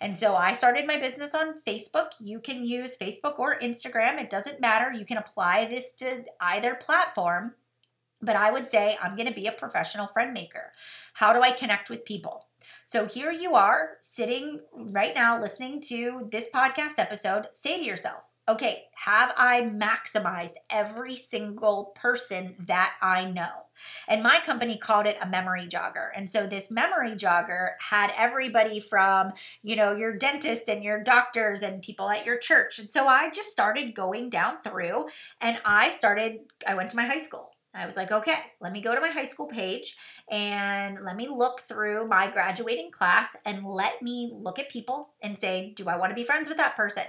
And 0.00 0.14
so 0.14 0.36
I 0.36 0.52
started 0.52 0.86
my 0.86 0.98
business 0.98 1.34
on 1.34 1.54
Facebook. 1.54 2.08
You 2.20 2.40
can 2.40 2.64
use 2.64 2.96
Facebook 2.96 3.38
or 3.38 3.58
Instagram, 3.58 4.20
it 4.20 4.30
doesn't 4.30 4.60
matter. 4.60 4.92
You 4.92 5.04
can 5.04 5.18
apply 5.18 5.66
this 5.66 5.92
to 5.94 6.24
either 6.40 6.74
platform. 6.74 7.54
But 8.20 8.36
I 8.36 8.50
would 8.50 8.66
say 8.66 8.96
I'm 9.02 9.16
going 9.16 9.28
to 9.28 9.34
be 9.34 9.46
a 9.46 9.52
professional 9.52 10.06
friend 10.06 10.32
maker. 10.32 10.72
How 11.14 11.32
do 11.32 11.42
I 11.42 11.52
connect 11.52 11.90
with 11.90 12.04
people? 12.04 12.46
So 12.84 13.06
here 13.06 13.30
you 13.30 13.54
are 13.54 13.98
sitting 14.00 14.60
right 14.72 15.14
now 15.14 15.40
listening 15.40 15.82
to 15.88 16.28
this 16.30 16.48
podcast 16.50 16.98
episode. 16.98 17.48
Say 17.52 17.78
to 17.78 17.84
yourself, 17.84 18.24
okay, 18.48 18.84
have 19.04 19.32
I 19.36 19.62
maximized 19.62 20.54
every 20.68 21.16
single 21.16 21.92
person 21.94 22.54
that 22.58 22.94
I 23.00 23.24
know? 23.24 23.48
And 24.06 24.22
my 24.22 24.38
company 24.40 24.78
called 24.78 25.06
it 25.06 25.16
a 25.20 25.26
memory 25.26 25.66
jogger. 25.66 26.08
And 26.14 26.28
so 26.30 26.46
this 26.46 26.70
memory 26.70 27.12
jogger 27.12 27.70
had 27.80 28.12
everybody 28.16 28.80
from, 28.80 29.32
you 29.62 29.76
know, 29.76 29.96
your 29.96 30.16
dentist 30.16 30.68
and 30.68 30.84
your 30.84 31.02
doctors 31.02 31.62
and 31.62 31.82
people 31.82 32.10
at 32.10 32.24
your 32.24 32.38
church. 32.38 32.78
And 32.78 32.90
so 32.90 33.08
I 33.08 33.30
just 33.30 33.50
started 33.50 33.94
going 33.94 34.30
down 34.30 34.62
through 34.62 35.08
and 35.40 35.58
I 35.64 35.90
started, 35.90 36.40
I 36.66 36.74
went 36.74 36.90
to 36.90 36.96
my 36.96 37.06
high 37.06 37.18
school 37.18 37.54
I 37.74 37.86
was 37.86 37.96
like, 37.96 38.12
okay, 38.12 38.38
let 38.60 38.72
me 38.72 38.80
go 38.80 38.94
to 38.94 39.00
my 39.00 39.10
high 39.10 39.24
school 39.24 39.46
page 39.46 39.96
and 40.30 40.98
let 41.04 41.16
me 41.16 41.28
look 41.28 41.60
through 41.60 42.08
my 42.08 42.30
graduating 42.30 42.90
class 42.90 43.36
and 43.44 43.66
let 43.66 44.00
me 44.00 44.32
look 44.34 44.58
at 44.58 44.70
people 44.70 45.10
and 45.22 45.38
say, 45.38 45.72
do 45.76 45.88
I 45.88 45.96
want 45.96 46.10
to 46.10 46.14
be 46.14 46.24
friends 46.24 46.48
with 46.48 46.58
that 46.58 46.76
person? 46.76 47.04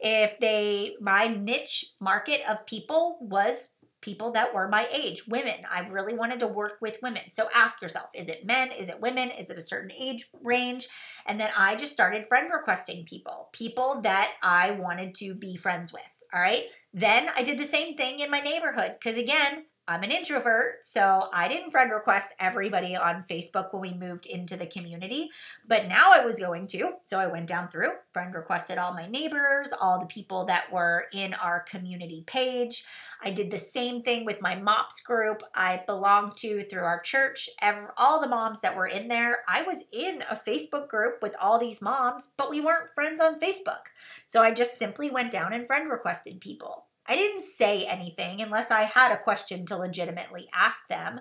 If 0.00 0.38
they, 0.38 0.96
my 1.00 1.28
niche 1.28 1.92
market 2.00 2.40
of 2.48 2.66
people 2.66 3.18
was 3.20 3.74
people 4.00 4.30
that 4.32 4.54
were 4.54 4.68
my 4.68 4.86
age, 4.92 5.26
women. 5.26 5.66
I 5.70 5.80
really 5.88 6.14
wanted 6.14 6.40
to 6.40 6.46
work 6.46 6.78
with 6.80 6.98
women. 7.02 7.30
So 7.30 7.48
ask 7.54 7.82
yourself 7.82 8.10
is 8.14 8.28
it 8.28 8.46
men? 8.46 8.70
Is 8.70 8.88
it 8.88 9.00
women? 9.00 9.30
Is 9.30 9.50
it 9.50 9.58
a 9.58 9.62
certain 9.62 9.90
age 9.90 10.28
range? 10.42 10.88
And 11.26 11.40
then 11.40 11.50
I 11.56 11.74
just 11.76 11.92
started 11.92 12.26
friend 12.26 12.50
requesting 12.52 13.04
people, 13.06 13.48
people 13.52 14.00
that 14.02 14.32
I 14.42 14.72
wanted 14.72 15.14
to 15.16 15.34
be 15.34 15.56
friends 15.56 15.92
with. 15.92 16.08
All 16.32 16.40
right. 16.40 16.64
Then 16.92 17.28
I 17.34 17.42
did 17.42 17.58
the 17.58 17.64
same 17.64 17.96
thing 17.96 18.20
in 18.20 18.30
my 18.30 18.40
neighborhood 18.40 18.96
because, 18.98 19.16
again, 19.16 19.64
I'm 19.90 20.02
an 20.02 20.10
introvert, 20.10 20.84
so 20.84 21.30
I 21.32 21.48
didn't 21.48 21.70
friend 21.70 21.90
request 21.90 22.34
everybody 22.38 22.94
on 22.94 23.24
Facebook 23.24 23.72
when 23.72 23.80
we 23.80 23.94
moved 23.94 24.26
into 24.26 24.54
the 24.54 24.66
community, 24.66 25.30
but 25.66 25.88
now 25.88 26.12
I 26.12 26.22
was 26.22 26.38
going 26.38 26.66
to. 26.66 26.96
So 27.04 27.18
I 27.18 27.26
went 27.26 27.46
down 27.46 27.68
through, 27.68 27.92
friend 28.12 28.34
requested 28.34 28.76
all 28.76 28.92
my 28.92 29.08
neighbors, 29.08 29.72
all 29.72 29.98
the 29.98 30.04
people 30.04 30.44
that 30.44 30.70
were 30.70 31.06
in 31.14 31.32
our 31.32 31.60
community 31.60 32.22
page. 32.26 32.84
I 33.22 33.30
did 33.30 33.50
the 33.50 33.56
same 33.56 34.02
thing 34.02 34.26
with 34.26 34.42
my 34.42 34.56
MOPS 34.56 35.00
group 35.00 35.42
I 35.54 35.82
belonged 35.86 36.36
to 36.36 36.64
through 36.64 36.84
our 36.84 37.00
church. 37.00 37.48
All 37.96 38.20
the 38.20 38.28
moms 38.28 38.60
that 38.60 38.76
were 38.76 38.86
in 38.86 39.08
there, 39.08 39.38
I 39.48 39.62
was 39.62 39.84
in 39.90 40.22
a 40.30 40.36
Facebook 40.36 40.88
group 40.88 41.22
with 41.22 41.34
all 41.40 41.58
these 41.58 41.80
moms, 41.80 42.34
but 42.36 42.50
we 42.50 42.60
weren't 42.60 42.94
friends 42.94 43.22
on 43.22 43.40
Facebook. 43.40 43.88
So 44.26 44.42
I 44.42 44.52
just 44.52 44.76
simply 44.76 45.08
went 45.08 45.30
down 45.30 45.54
and 45.54 45.66
friend 45.66 45.90
requested 45.90 46.42
people. 46.42 46.84
I 47.08 47.16
didn't 47.16 47.40
say 47.40 47.86
anything 47.86 48.42
unless 48.42 48.70
I 48.70 48.82
had 48.82 49.10
a 49.10 49.22
question 49.22 49.64
to 49.66 49.76
legitimately 49.76 50.48
ask 50.52 50.88
them. 50.88 51.20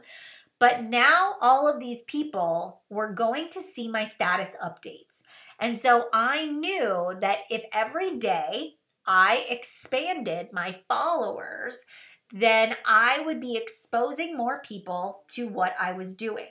But 0.60 0.84
now 0.84 1.36
all 1.40 1.68
of 1.68 1.80
these 1.80 2.04
people 2.04 2.82
were 2.90 3.14
going 3.14 3.50
to 3.50 3.62
see 3.62 3.88
my 3.88 4.04
status 4.04 4.56
updates. 4.64 5.24
And 5.60 5.78
so 5.78 6.08
I 6.14 6.46
knew 6.46 7.14
that 7.22 7.40
if 7.50 7.64
every 7.72 8.18
day 8.18 8.76
I 9.06 9.46
expanded 9.50 10.50
my 10.52 10.80
followers, 10.88 11.86
then 12.32 12.76
I 12.86 13.22
would 13.26 13.40
be 13.40 13.56
exposing 13.56 14.36
more 14.36 14.62
people 14.62 15.24
to 15.36 15.48
what 15.48 15.76
I 15.80 15.94
was 15.94 16.16
doing. 16.16 16.48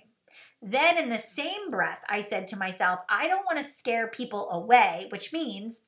Then, 0.63 0.97
in 0.97 1.11
the 1.11 1.19
same 1.19 1.71
breath, 1.71 2.03
I 2.09 2.21
said 2.21 2.47
to 2.49 2.59
myself, 2.59 3.01
I 3.11 3.29
don't 3.29 3.45
want 3.45 3.59
to 3.59 3.63
scare 3.63 4.09
people 4.09 4.51
away, 4.51 5.07
which 5.11 5.33
means 5.33 5.83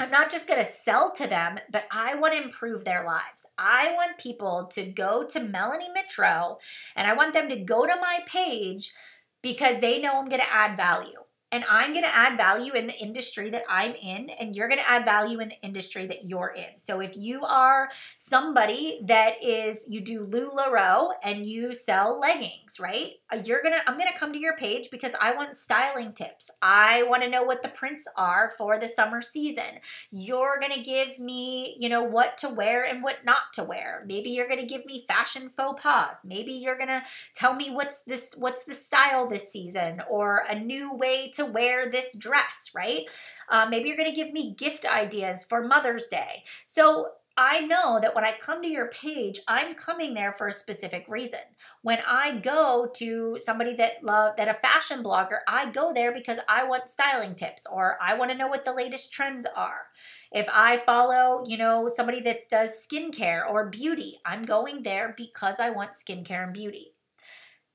I'm 0.00 0.10
not 0.10 0.30
just 0.30 0.48
going 0.48 0.58
to 0.58 0.66
sell 0.66 1.12
to 1.12 1.26
them, 1.26 1.58
but 1.70 1.84
I 1.90 2.16
want 2.16 2.34
to 2.34 2.42
improve 2.42 2.84
their 2.84 3.04
lives. 3.04 3.46
I 3.56 3.92
want 3.94 4.18
people 4.18 4.68
to 4.72 4.84
go 4.84 5.24
to 5.24 5.40
Melanie 5.40 5.90
Mitro 5.96 6.56
and 6.96 7.06
I 7.06 7.14
want 7.14 7.32
them 7.32 7.48
to 7.48 7.56
go 7.56 7.86
to 7.86 7.94
my 8.00 8.20
page 8.26 8.92
because 9.40 9.78
they 9.78 10.00
know 10.00 10.18
I'm 10.18 10.28
going 10.28 10.40
to 10.40 10.52
add 10.52 10.76
value 10.76 11.20
and 11.54 11.64
I'm 11.70 11.92
going 11.92 12.04
to 12.04 12.12
add 12.12 12.36
value 12.36 12.72
in 12.72 12.88
the 12.88 12.98
industry 12.98 13.48
that 13.50 13.62
I'm 13.68 13.94
in, 13.94 14.28
and 14.28 14.56
you're 14.56 14.66
going 14.66 14.80
to 14.80 14.90
add 14.90 15.04
value 15.04 15.38
in 15.38 15.50
the 15.50 15.60
industry 15.62 16.04
that 16.08 16.24
you're 16.24 16.52
in. 16.56 16.78
So 16.78 16.98
if 16.98 17.16
you 17.16 17.42
are 17.42 17.90
somebody 18.16 19.00
that 19.04 19.34
is, 19.40 19.86
you 19.88 20.00
do 20.00 20.26
LuLaRoe 20.26 21.12
and 21.22 21.46
you 21.46 21.72
sell 21.72 22.18
leggings, 22.18 22.80
right? 22.80 23.12
Uh, 23.34 23.42
you're 23.44 23.62
to, 23.62 23.88
I'm 23.88 23.98
to 23.98 24.18
come 24.18 24.32
to 24.32 24.38
your 24.38 24.56
page 24.56 24.90
because 24.90 25.14
I 25.20 25.34
want 25.34 25.56
styling 25.56 26.12
tips. 26.12 26.50
I 26.62 27.02
want 27.04 27.22
to 27.22 27.28
know 27.28 27.42
what 27.42 27.62
the 27.62 27.68
prints 27.68 28.06
are 28.16 28.52
for 28.56 28.78
the 28.78 28.88
summer 28.88 29.22
season. 29.22 29.80
You're 30.10 30.58
to 30.72 30.82
give 30.82 31.18
me, 31.18 31.76
you 31.78 31.88
know, 31.88 32.02
what 32.02 32.38
to 32.38 32.48
wear 32.48 32.84
and 32.84 33.02
what 33.02 33.24
not 33.24 33.52
to 33.54 33.64
wear. 33.64 34.04
Maybe 34.06 34.30
you're 34.30 34.48
to 34.60 34.66
give 34.66 34.86
me 34.86 35.04
fashion 35.06 35.48
faux 35.48 35.80
pas. 35.80 36.24
Maybe 36.24 36.52
you're 36.52 36.76
to 36.88 37.02
tell 37.34 37.54
me 37.54 37.70
what's 37.70 38.02
this, 38.02 38.34
what's 38.38 38.64
the 38.64 38.74
style 38.74 39.26
this 39.26 39.50
season 39.50 40.02
or 40.08 40.44
a 40.48 40.58
new 40.58 40.94
way 40.94 41.30
to 41.34 41.44
wear 41.44 41.90
this 41.90 42.14
dress, 42.14 42.70
right? 42.74 43.02
Uh, 43.48 43.66
maybe 43.68 43.88
you're 43.88 43.96
to 44.10 44.16
give 44.16 44.32
me 44.32 44.54
gift 44.54 44.86
ideas 44.86 45.44
for 45.44 45.66
Mother's 45.66 46.06
Day. 46.06 46.44
So 46.64 47.08
I 47.36 47.60
know 47.60 47.98
that 48.00 48.14
when 48.14 48.24
I 48.24 48.36
come 48.38 48.62
to 48.62 48.68
your 48.68 48.88
page, 48.88 49.40
I'm 49.48 49.74
coming 49.74 50.14
there 50.14 50.32
for 50.32 50.46
a 50.46 50.52
specific 50.52 51.04
reason. 51.08 51.40
When 51.84 51.98
I 52.08 52.38
go 52.38 52.88
to 52.94 53.36
somebody 53.38 53.74
that 53.74 54.02
love 54.02 54.36
that 54.38 54.48
a 54.48 54.54
fashion 54.54 55.04
blogger, 55.04 55.40
I 55.46 55.70
go 55.70 55.92
there 55.92 56.14
because 56.14 56.38
I 56.48 56.64
want 56.64 56.88
styling 56.88 57.34
tips 57.34 57.66
or 57.70 57.98
I 58.00 58.14
want 58.14 58.30
to 58.30 58.36
know 58.38 58.46
what 58.46 58.64
the 58.64 58.72
latest 58.72 59.12
trends 59.12 59.44
are. 59.54 59.88
If 60.32 60.48
I 60.50 60.78
follow, 60.78 61.44
you 61.46 61.58
know, 61.58 61.88
somebody 61.88 62.22
that 62.22 62.40
does 62.50 62.70
skincare 62.70 63.46
or 63.46 63.68
beauty, 63.68 64.18
I'm 64.24 64.44
going 64.44 64.82
there 64.82 65.12
because 65.14 65.60
I 65.60 65.68
want 65.68 65.90
skincare 65.90 66.44
and 66.44 66.54
beauty. 66.54 66.94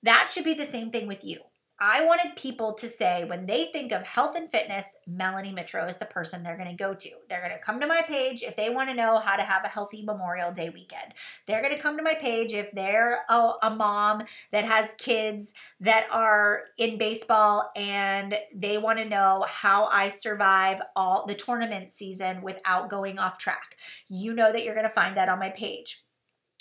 That 0.01 0.31
should 0.31 0.43
be 0.43 0.55
the 0.55 0.65
same 0.65 0.89
thing 0.89 1.05
with 1.05 1.23
you. 1.23 1.41
I 1.81 2.03
wanted 2.03 2.35
people 2.35 2.73
to 2.73 2.87
say 2.87 3.23
when 3.23 3.45
they 3.45 3.65
think 3.65 3.93
of 3.93 4.03
health 4.03 4.35
and 4.35 4.51
fitness, 4.51 4.97
Melanie 5.07 5.53
Mitro 5.53 5.87
is 5.87 5.97
the 5.97 6.05
person 6.05 6.43
they're 6.43 6.57
going 6.57 6.69
to 6.69 6.75
go 6.75 6.93
to. 6.93 7.09
They're 7.29 7.39
going 7.39 7.53
to 7.53 7.63
come 7.63 7.79
to 7.79 7.87
my 7.87 8.01
page 8.01 8.43
if 8.43 8.57
they 8.57 8.69
want 8.69 8.89
to 8.89 8.95
know 8.95 9.17
how 9.17 9.37
to 9.37 9.43
have 9.43 9.63
a 9.63 9.69
healthy 9.69 10.03
Memorial 10.03 10.51
Day 10.51 10.69
weekend. 10.69 11.13
They're 11.47 11.61
going 11.61 11.73
to 11.73 11.81
come 11.81 11.95
to 11.95 12.03
my 12.03 12.15
page 12.15 12.53
if 12.53 12.71
they're 12.73 13.21
a, 13.29 13.53
a 13.63 13.69
mom 13.69 14.23
that 14.51 14.65
has 14.65 14.93
kids 14.97 15.53
that 15.79 16.07
are 16.11 16.63
in 16.77 16.97
baseball 16.97 17.71
and 17.77 18.37
they 18.53 18.77
want 18.77 18.99
to 18.99 19.05
know 19.05 19.45
how 19.47 19.85
I 19.85 20.09
survive 20.09 20.81
all 20.97 21.25
the 21.25 21.35
tournament 21.35 21.91
season 21.91 22.41
without 22.41 22.89
going 22.89 23.19
off 23.19 23.37
track. 23.37 23.77
You 24.09 24.33
know 24.33 24.51
that 24.51 24.65
you're 24.65 24.75
going 24.75 24.85
to 24.87 24.93
find 24.93 25.15
that 25.15 25.29
on 25.29 25.39
my 25.39 25.51
page 25.51 26.03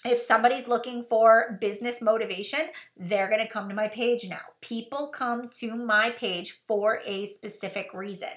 if 0.05 0.21
somebody's 0.21 0.69
looking 0.69 1.03
for 1.03 1.59
business 1.61 2.01
motivation, 2.01 2.61
they're 2.97 3.29
going 3.29 3.45
to 3.45 3.53
come 3.53 3.69
to 3.69 3.75
my 3.75 3.89
page 3.89 4.29
now. 4.29 4.41
People 4.61 5.09
come 5.09 5.49
to 5.59 5.75
my 5.75 6.11
page 6.11 6.53
for 6.69 7.01
a 7.05 7.27
specific 7.27 7.93
reason. 7.93 8.29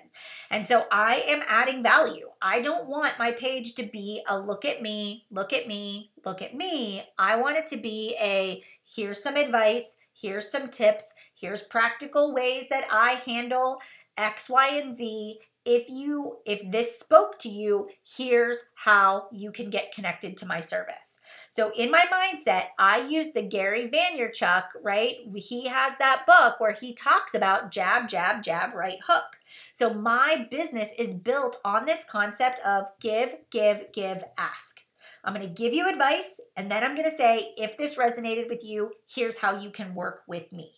And 0.50 0.66
so 0.66 0.86
I 0.92 1.18
am 1.28 1.44
adding 1.48 1.84
value. 1.84 2.30
I 2.42 2.62
don't 2.62 2.88
want 2.88 3.20
my 3.20 3.32
page 3.32 3.76
to 3.76 3.84
be 3.84 4.24
a 4.28 4.40
look 4.40 4.66
at 4.66 4.82
me, 4.82 5.26
look 5.30 5.54
at 5.54 5.68
me, 5.68 6.12
look 6.26 6.42
at 6.42 6.56
me. 6.56 7.04
I 7.20 7.36
want 7.36 7.58
it 7.58 7.68
to 7.68 7.78
be 7.78 8.16
a 8.20 8.64
here's 8.84 9.22
some 9.22 9.36
advice, 9.36 9.98
here's 10.20 10.52
some 10.52 10.70
tips, 10.70 11.14
here's 11.40 11.62
practical 11.62 12.34
ways 12.34 12.70
that 12.70 12.86
I 12.92 13.22
handle 13.26 13.80
X, 14.18 14.50
Y, 14.50 14.68
and 14.68 14.94
Z 14.94 15.40
if 15.66 15.90
you 15.90 16.38
if 16.46 16.70
this 16.72 16.98
spoke 16.98 17.38
to 17.38 17.50
you 17.50 17.88
here's 18.18 18.72
how 18.76 19.28
you 19.32 19.52
can 19.52 19.70
get 19.70 19.94
connected 19.94 20.36
to 20.36 20.46
my 20.46 20.60
service 20.60 21.22
so 21.50 21.72
in 21.78 21.92
my 21.92 22.06
mindset 22.12 22.66
i 22.80 23.00
use 23.00 23.32
the 23.32 23.42
gary 23.42 23.90
vaynerchuk 23.90 24.64
right 24.82 25.18
he 25.36 25.68
has 25.68 25.98
that 25.98 26.26
book 26.26 26.60
where 26.60 26.74
he 26.74 26.94
talks 26.94 27.34
about 27.34 27.72
jab 27.72 28.08
jab 28.08 28.42
jab 28.42 28.74
right 28.74 29.00
hook 29.08 29.38
so 29.72 29.94
my 29.94 30.48
business 30.50 30.92
is 30.98 31.14
built 31.14 31.58
on 31.64 31.86
this 31.86 32.04
concept 32.04 32.60
of 32.66 32.88
give 33.00 33.36
give 33.52 33.92
give 33.94 34.24
ask 34.38 34.82
I'm 35.24 35.36
going 35.36 35.48
to 35.48 35.54
give 35.54 35.74
you 35.74 35.88
advice 35.88 36.42
and 36.58 36.72
then 36.72 36.84
I'm 36.84 36.96
going 36.96 37.08
to 37.08 37.16
say, 37.16 37.54
if 37.56 37.78
this 37.78 37.96
resonated 37.96 38.50
with 38.50 38.66
you, 38.66 38.94
here's 39.08 39.38
how 39.38 39.60
you 39.60 39.70
can 39.70 39.94
work 39.94 40.24
with 40.28 40.52
me. 40.52 40.72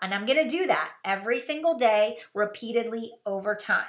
And 0.00 0.14
I'm 0.14 0.26
going 0.26 0.42
to 0.42 0.48
do 0.48 0.66
that 0.66 0.92
every 1.04 1.38
single 1.38 1.74
day, 1.74 2.18
repeatedly 2.34 3.12
over 3.24 3.54
time. 3.54 3.86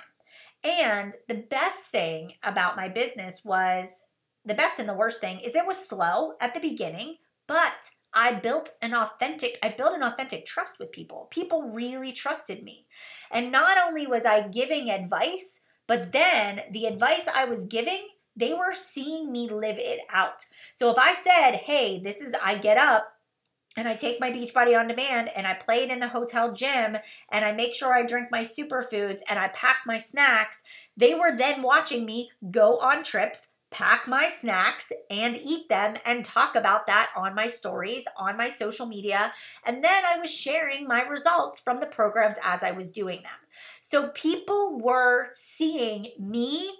And 0.63 1.15
the 1.27 1.45
best 1.49 1.85
thing 1.85 2.33
about 2.43 2.75
my 2.75 2.89
business 2.89 3.43
was 3.45 4.05
the 4.45 4.53
best 4.53 4.79
and 4.79 4.87
the 4.87 4.93
worst 4.93 5.21
thing 5.21 5.39
is 5.39 5.55
it 5.55 5.67
was 5.67 5.87
slow 5.87 6.33
at 6.41 6.53
the 6.53 6.59
beginning, 6.59 7.17
but 7.47 7.91
I 8.13 8.33
built 8.33 8.71
an 8.81 8.93
authentic 8.93 9.59
I 9.61 9.69
built 9.69 9.93
an 9.93 10.03
authentic 10.03 10.45
trust 10.45 10.79
with 10.79 10.91
people. 10.91 11.27
People 11.29 11.71
really 11.71 12.11
trusted 12.11 12.63
me. 12.63 12.87
And 13.31 13.51
not 13.51 13.77
only 13.77 14.07
was 14.07 14.25
I 14.25 14.47
giving 14.47 14.89
advice, 14.89 15.61
but 15.87 16.11
then 16.11 16.61
the 16.71 16.85
advice 16.85 17.27
I 17.27 17.45
was 17.45 17.65
giving, 17.65 18.07
they 18.35 18.53
were 18.53 18.73
seeing 18.73 19.31
me 19.31 19.49
live 19.49 19.77
it 19.77 19.99
out. 20.11 20.45
So 20.75 20.89
if 20.91 20.97
I 20.97 21.13
said, 21.13 21.57
"Hey, 21.57 21.99
this 21.99 22.21
is 22.21 22.35
I 22.43 22.57
get 22.57 22.77
up 22.77 23.16
and 23.77 23.87
I 23.87 23.95
take 23.95 24.19
my 24.19 24.31
Beachbody 24.31 24.77
on 24.77 24.87
demand 24.87 25.29
and 25.35 25.45
I 25.45 25.53
play 25.53 25.83
it 25.83 25.91
in 25.91 25.99
the 25.99 26.07
hotel 26.07 26.51
gym 26.51 26.97
and 27.31 27.45
I 27.45 27.51
make 27.51 27.75
sure 27.75 27.93
I 27.93 28.03
drink 28.03 28.29
my 28.31 28.41
superfoods 28.41 29.21
and 29.29 29.37
I 29.37 29.49
pack 29.49 29.77
my 29.85 29.99
snacks. 29.99 30.63
They 30.97 31.13
were 31.13 31.37
then 31.37 31.61
watching 31.61 32.03
me 32.03 32.31
go 32.49 32.79
on 32.79 33.03
trips, 33.03 33.49
pack 33.69 34.07
my 34.07 34.29
snacks 34.29 34.91
and 35.11 35.37
eat 35.37 35.69
them 35.69 35.95
and 36.05 36.25
talk 36.25 36.55
about 36.55 36.87
that 36.87 37.11
on 37.15 37.35
my 37.35 37.47
stories, 37.47 38.07
on 38.17 38.35
my 38.35 38.49
social 38.49 38.87
media. 38.87 39.31
And 39.63 39.83
then 39.83 40.03
I 40.05 40.19
was 40.19 40.33
sharing 40.33 40.87
my 40.87 41.01
results 41.01 41.59
from 41.59 41.79
the 41.79 41.85
programs 41.85 42.37
as 42.43 42.63
I 42.63 42.71
was 42.71 42.91
doing 42.91 43.21
them. 43.21 43.31
So 43.79 44.09
people 44.09 44.79
were 44.79 45.29
seeing 45.33 46.13
me 46.19 46.71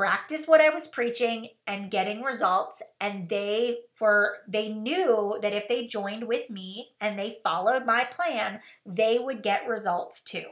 practice 0.00 0.48
what 0.48 0.62
I 0.62 0.70
was 0.70 0.88
preaching 0.88 1.50
and 1.66 1.90
getting 1.90 2.22
results. 2.22 2.80
And 3.02 3.28
they 3.28 3.80
were, 4.00 4.38
they 4.48 4.70
knew 4.70 5.38
that 5.42 5.52
if 5.52 5.68
they 5.68 5.86
joined 5.86 6.26
with 6.26 6.48
me 6.48 6.92
and 7.02 7.18
they 7.18 7.36
followed 7.44 7.84
my 7.84 8.04
plan, 8.04 8.60
they 8.86 9.18
would 9.18 9.42
get 9.42 9.68
results 9.68 10.22
too. 10.22 10.46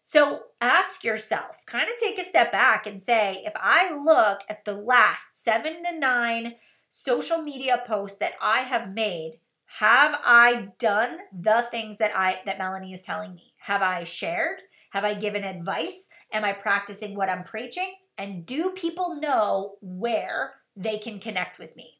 So 0.00 0.42
ask 0.60 1.02
yourself, 1.02 1.66
kind 1.66 1.88
of 1.90 1.96
take 1.96 2.20
a 2.20 2.24
step 2.24 2.52
back 2.52 2.86
and 2.86 3.02
say, 3.02 3.42
if 3.44 3.52
I 3.56 3.92
look 3.96 4.42
at 4.48 4.64
the 4.64 4.74
last 4.74 5.42
seven 5.42 5.82
to 5.82 5.98
nine 5.98 6.54
social 6.88 7.42
media 7.42 7.82
posts 7.84 8.18
that 8.18 8.34
I 8.40 8.60
have 8.60 8.94
made, 8.94 9.40
have 9.80 10.20
I 10.22 10.68
done 10.78 11.18
the 11.36 11.66
things 11.68 11.98
that 11.98 12.16
I 12.16 12.42
that 12.46 12.58
Melanie 12.58 12.92
is 12.92 13.02
telling 13.02 13.34
me? 13.34 13.54
Have 13.58 13.82
I 13.82 14.04
shared? 14.04 14.58
Have 14.90 15.04
I 15.04 15.14
given 15.14 15.42
advice? 15.42 16.10
Am 16.32 16.44
I 16.44 16.52
practicing 16.52 17.16
what 17.16 17.28
I'm 17.28 17.42
preaching? 17.42 17.94
And 18.18 18.46
do 18.46 18.70
people 18.70 19.16
know 19.16 19.76
where 19.80 20.54
they 20.76 20.98
can 20.98 21.18
connect 21.18 21.58
with 21.58 21.74
me? 21.76 21.98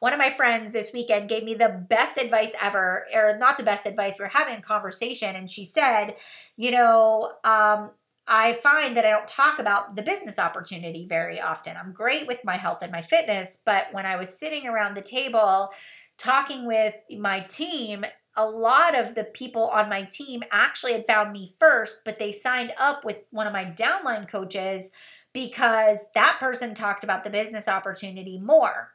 One 0.00 0.12
of 0.12 0.18
my 0.18 0.30
friends 0.30 0.70
this 0.70 0.92
weekend 0.92 1.28
gave 1.28 1.44
me 1.44 1.54
the 1.54 1.84
best 1.88 2.16
advice 2.16 2.52
ever, 2.60 3.06
or 3.14 3.36
not 3.38 3.58
the 3.58 3.64
best 3.64 3.86
advice. 3.86 4.18
We 4.18 4.24
are 4.24 4.28
having 4.28 4.56
a 4.56 4.62
conversation, 4.62 5.36
and 5.36 5.50
she 5.50 5.64
said, 5.64 6.16
You 6.56 6.70
know, 6.70 7.32
um, 7.44 7.90
I 8.26 8.54
find 8.54 8.96
that 8.96 9.06
I 9.06 9.10
don't 9.10 9.26
talk 9.26 9.58
about 9.58 9.96
the 9.96 10.02
business 10.02 10.38
opportunity 10.38 11.06
very 11.06 11.40
often. 11.40 11.76
I'm 11.76 11.92
great 11.92 12.26
with 12.26 12.44
my 12.44 12.56
health 12.56 12.82
and 12.82 12.92
my 12.92 13.02
fitness, 13.02 13.62
but 13.64 13.86
when 13.92 14.04
I 14.04 14.16
was 14.16 14.38
sitting 14.38 14.66
around 14.66 14.94
the 14.94 15.02
table 15.02 15.70
talking 16.18 16.66
with 16.66 16.94
my 17.18 17.40
team, 17.40 18.04
a 18.36 18.44
lot 18.44 18.96
of 18.96 19.14
the 19.14 19.24
people 19.24 19.68
on 19.68 19.88
my 19.88 20.02
team 20.02 20.42
actually 20.52 20.92
had 20.92 21.06
found 21.06 21.32
me 21.32 21.50
first, 21.58 22.02
but 22.04 22.18
they 22.18 22.30
signed 22.30 22.72
up 22.78 23.04
with 23.04 23.16
one 23.30 23.46
of 23.46 23.52
my 23.52 23.64
downline 23.64 24.28
coaches 24.28 24.92
because 25.38 26.08
that 26.16 26.38
person 26.40 26.74
talked 26.74 27.04
about 27.04 27.22
the 27.22 27.30
business 27.30 27.68
opportunity 27.68 28.40
more. 28.40 28.90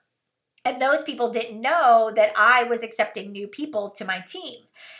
And 0.66 0.82
those 0.82 1.02
people 1.02 1.30
didn't 1.30 1.62
know 1.62 2.12
that 2.18 2.34
I 2.38 2.66
was 2.66 2.84
accepting 2.84 3.32
new 3.32 3.48
people 3.48 3.90
to 3.92 4.04
my 4.04 4.20
team. 4.20 4.58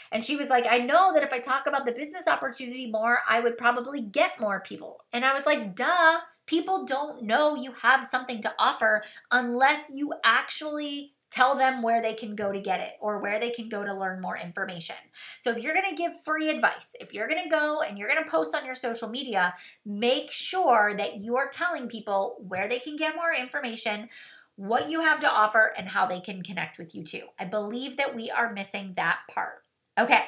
And 0.10 0.24
she 0.24 0.38
was 0.38 0.50
like, 0.50 0.66
I 0.70 0.78
know 0.78 1.14
that 1.14 1.22
if 1.22 1.34
I 1.34 1.40
talk 1.40 1.68
about 1.68 1.84
the 1.84 1.92
business 1.92 2.30
opportunity 2.30 2.90
more, 2.90 3.24
I 3.28 3.42
would 3.42 3.58
probably 3.58 4.00
get 4.00 4.40
more 4.40 4.62
people. 4.62 5.04
And 5.12 5.26
I 5.26 5.34
was 5.34 5.46
like, 5.46 5.76
duh, 5.76 6.20
people 6.46 6.86
don't 6.86 7.24
know 7.24 7.56
you 7.56 7.74
have 7.82 8.08
something 8.08 8.42
to 8.42 8.54
offer 8.58 9.04
unless 9.30 9.92
you 9.94 10.14
actually 10.24 11.12
tell 11.34 11.56
them 11.56 11.82
where 11.82 12.00
they 12.00 12.14
can 12.14 12.36
go 12.36 12.52
to 12.52 12.60
get 12.60 12.80
it 12.80 12.94
or 13.02 13.18
where 13.18 13.40
they 13.40 13.50
can 13.50 13.68
go 13.68 13.84
to 13.84 13.92
learn 13.92 14.22
more 14.22 14.38
information. 14.38 14.96
So 15.40 15.50
if 15.50 15.58
you're 15.58 15.74
going 15.74 15.90
to 15.90 15.96
give 15.96 16.24
free 16.24 16.50
advice, 16.50 16.96
if 17.02 17.12
you're 17.12 17.28
going 17.28 17.44
to 17.44 17.50
go 17.50 17.82
and 17.82 17.98
you're 17.98 18.08
going 18.08 18.24
to 18.24 18.30
post 18.30 18.54
on 18.54 18.66
your 18.66 18.76
social 18.76 19.10
media, 19.10 19.56
make 19.84 20.30
sure 20.30 20.94
that 20.96 21.18
you 21.22 21.36
are 21.38 21.50
telling 21.50 21.88
people 21.88 22.36
where 22.48 22.68
they 22.68 22.78
can 22.78 22.96
get 22.96 23.16
more 23.16 23.34
information, 23.34 24.10
what 24.58 24.92
you 24.92 25.02
have 25.02 25.20
to 25.22 25.32
offer, 25.32 25.74
and 25.76 25.90
how 25.90 26.06
they 26.06 26.20
can 26.20 26.44
connect 26.44 26.78
with 26.78 26.94
you 26.94 27.04
too. 27.04 27.24
I 27.40 27.46
believe 27.46 27.98
that 27.98 28.16
we 28.16 28.30
are 28.30 28.54
missing 28.54 28.94
that 28.96 29.22
part. 29.28 29.64
Okay, 30.00 30.26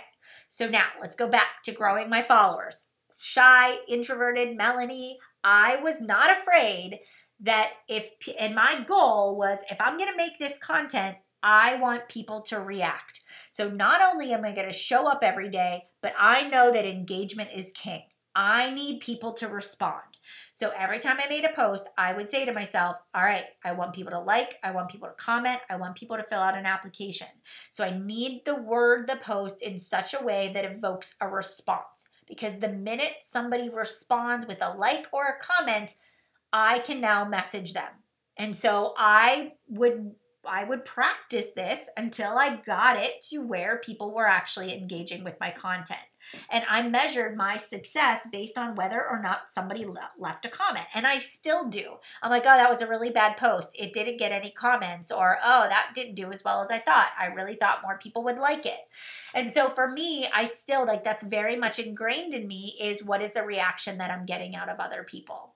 so 0.48 0.68
now 0.68 0.88
let's 1.00 1.16
go 1.16 1.30
back 1.30 1.62
to 1.66 1.72
growing 1.72 2.10
my 2.10 2.24
followers. 2.24 2.88
Shy, 3.16 3.78
introverted 3.88 4.58
Melanie, 4.58 5.20
I 5.44 5.76
was 5.76 6.02
not 6.02 6.36
afraid 6.36 7.00
that 7.40 7.72
if, 7.88 8.10
and 8.40 8.56
my 8.56 8.84
goal 8.88 9.38
was 9.38 9.64
if 9.70 9.80
I'm 9.80 9.98
going 9.98 10.12
to 10.12 10.18
make 10.18 10.40
this 10.40 10.58
content, 10.58 11.18
I 11.44 11.76
want 11.76 12.10
people 12.10 12.42
to 12.44 12.60
react. 12.60 13.22
So 13.52 13.70
not 13.70 14.02
only 14.02 14.34
am 14.34 14.46
I 14.46 14.54
going 14.54 14.68
to 14.68 14.74
show 14.74 15.08
up 15.08 15.20
every 15.22 15.50
day, 15.50 15.86
but 16.02 16.14
I 16.20 16.48
know 16.50 16.72
that 16.72 16.86
engagement 16.86 17.50
is 17.56 17.72
king. 17.72 18.04
I 18.36 18.72
need 18.72 19.00
people 19.00 19.32
to 19.34 19.48
respond. 19.48 20.02
So 20.52 20.72
every 20.78 21.00
time 21.00 21.18
I 21.24 21.30
made 21.30 21.46
a 21.46 21.54
post, 21.54 21.88
I 21.98 22.14
would 22.14 22.28
say 22.28 22.46
to 22.46 22.54
myself, 22.54 22.98
all 23.14 23.24
right, 23.24 23.46
I 23.64 23.74
want 23.74 23.94
people 23.94 24.12
to 24.12 24.20
like, 24.20 24.60
I 24.64 24.72
want 24.72 24.90
people 24.90 25.08
to 25.08 25.14
comment, 25.14 25.60
I 25.70 25.76
want 25.78 25.96
people 25.96 26.18
to 26.18 26.24
fill 26.24 26.40
out 26.40 26.58
an 26.58 26.66
application. 26.66 27.28
So 27.70 27.86
I 27.86 27.98
need 27.98 28.44
the 28.46 28.56
word 28.56 29.08
the 29.08 29.16
post 29.18 29.62
in 29.62 29.78
such 29.78 30.14
a 30.14 30.24
way 30.24 30.52
that 30.54 30.66
evokes 30.66 31.16
a 31.22 31.30
response. 31.30 32.10
Because 32.28 32.60
the 32.60 32.70
minute 32.70 33.18
somebody 33.22 33.70
responds 33.70 34.48
with 34.48 34.62
a 34.62 34.76
like 34.76 35.08
or 35.14 35.26
a 35.26 35.40
comment, 35.40 35.96
I 36.52 36.80
can 36.80 37.02
now 37.02 37.26
message 37.26 37.74
them. 37.74 37.90
And 38.38 38.56
so 38.56 38.94
I 38.98 39.54
would 39.68 40.16
I 40.48 40.64
would 40.64 40.86
practice 40.86 41.52
this 41.56 41.90
until 41.98 42.38
I 42.38 42.58
got 42.58 42.98
it 42.98 43.22
to 43.30 43.40
where 43.40 43.78
people 43.84 44.14
were 44.14 44.28
actually 44.28 44.74
engaging 44.74 45.24
with 45.24 45.40
my 45.40 45.52
content. 45.52 46.00
And 46.50 46.64
I 46.70 46.82
measured 46.82 47.38
my 47.38 47.58
success 47.58 48.28
based 48.32 48.58
on 48.58 48.76
whether 48.76 49.04
or 49.04 49.22
not 49.22 49.50
somebody 49.50 49.86
le- 49.86 50.12
left 50.18 50.46
a 50.46 50.50
comment. 50.50 50.88
And 50.94 51.06
I 51.06 51.20
still 51.20 51.70
do. 51.70 51.96
I'm 52.22 52.32
like, 52.32 52.44
oh, 52.46 52.58
that 52.58 52.70
was 52.70 52.82
a 52.82 52.88
really 52.88 53.12
bad 53.12 53.38
post. 53.38 53.76
It 53.78 53.94
didn't 53.94 54.18
get 54.18 54.32
any 54.32 54.52
comments. 54.52 55.12
Or, 55.12 55.38
oh, 55.44 55.68
that 55.70 55.92
didn't 55.94 56.16
do 56.16 56.32
as 56.32 56.44
well 56.44 56.62
as 56.62 56.72
I 56.72 56.80
thought. 56.80 57.10
I 57.20 57.28
really 57.28 57.56
thought 57.56 57.84
more 57.84 58.00
people 58.00 58.24
would 58.24 58.38
like 58.38 58.66
it. 58.66 58.80
And 59.34 59.52
so 59.52 59.70
for 59.70 59.88
me, 59.88 60.28
I 60.34 60.46
still 60.46 60.86
like 60.86 61.04
that's 61.04 61.24
very 61.24 61.56
much 61.56 61.80
ingrained 61.80 62.34
in 62.34 62.48
me 62.48 62.76
is 62.80 63.04
what 63.04 63.22
is 63.22 63.34
the 63.34 63.44
reaction 63.44 63.98
that 64.00 64.12
I'm 64.12 64.26
getting 64.26 64.56
out 64.56 64.70
of 64.70 64.80
other 64.80 65.04
people. 65.04 65.55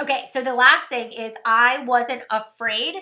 Okay, 0.00 0.26
so 0.30 0.44
the 0.44 0.54
last 0.54 0.88
thing 0.88 1.10
is 1.10 1.34
I 1.44 1.84
wasn't 1.84 2.22
afraid 2.30 2.94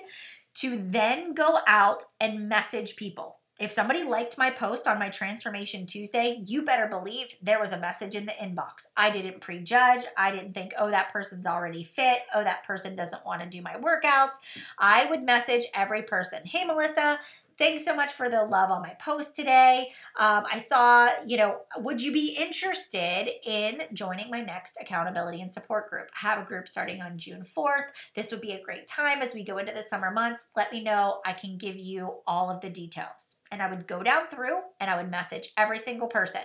to 0.54 0.78
then 0.78 1.34
go 1.34 1.58
out 1.66 2.02
and 2.18 2.48
message 2.48 2.96
people. 2.96 3.40
If 3.58 3.70
somebody 3.70 4.02
liked 4.02 4.38
my 4.38 4.50
post 4.50 4.86
on 4.86 4.98
my 4.98 5.10
Transformation 5.10 5.86
Tuesday, 5.86 6.42
you 6.46 6.62
better 6.62 6.86
believe 6.86 7.34
there 7.42 7.60
was 7.60 7.72
a 7.72 7.78
message 7.78 8.14
in 8.14 8.24
the 8.24 8.32
inbox. 8.32 8.86
I 8.96 9.10
didn't 9.10 9.40
prejudge. 9.40 10.04
I 10.16 10.30
didn't 10.30 10.54
think, 10.54 10.72
oh, 10.78 10.90
that 10.90 11.12
person's 11.12 11.46
already 11.46 11.84
fit. 11.84 12.20
Oh, 12.34 12.44
that 12.44 12.64
person 12.64 12.96
doesn't 12.96 13.26
want 13.26 13.42
to 13.42 13.48
do 13.48 13.60
my 13.60 13.74
workouts. 13.74 14.36
I 14.78 15.04
would 15.06 15.22
message 15.22 15.66
every 15.74 16.02
person, 16.02 16.40
hey, 16.44 16.64
Melissa, 16.64 17.18
Thanks 17.58 17.86
so 17.86 17.96
much 17.96 18.12
for 18.12 18.28
the 18.28 18.44
love 18.44 18.70
on 18.70 18.82
my 18.82 18.94
post 19.00 19.34
today. 19.34 19.92
Um, 20.18 20.44
I 20.52 20.58
saw, 20.58 21.08
you 21.26 21.38
know, 21.38 21.60
would 21.78 22.02
you 22.02 22.12
be 22.12 22.36
interested 22.38 23.30
in 23.48 23.80
joining 23.94 24.30
my 24.30 24.42
next 24.42 24.76
accountability 24.78 25.40
and 25.40 25.50
support 25.50 25.88
group? 25.88 26.08
I 26.22 26.28
have 26.28 26.42
a 26.42 26.44
group 26.44 26.68
starting 26.68 27.00
on 27.00 27.16
June 27.16 27.40
4th. 27.40 27.88
This 28.14 28.30
would 28.30 28.42
be 28.42 28.52
a 28.52 28.62
great 28.62 28.86
time 28.86 29.22
as 29.22 29.32
we 29.32 29.42
go 29.42 29.56
into 29.56 29.72
the 29.72 29.82
summer 29.82 30.10
months. 30.10 30.50
Let 30.54 30.70
me 30.70 30.82
know. 30.82 31.20
I 31.24 31.32
can 31.32 31.56
give 31.56 31.76
you 31.76 32.16
all 32.26 32.50
of 32.50 32.60
the 32.60 32.68
details 32.68 33.36
and 33.50 33.62
I 33.62 33.70
would 33.70 33.86
go 33.86 34.02
down 34.02 34.28
through 34.28 34.60
and 34.80 34.90
I 34.90 34.96
would 34.96 35.10
message 35.10 35.52
every 35.56 35.78
single 35.78 36.08
person. 36.08 36.42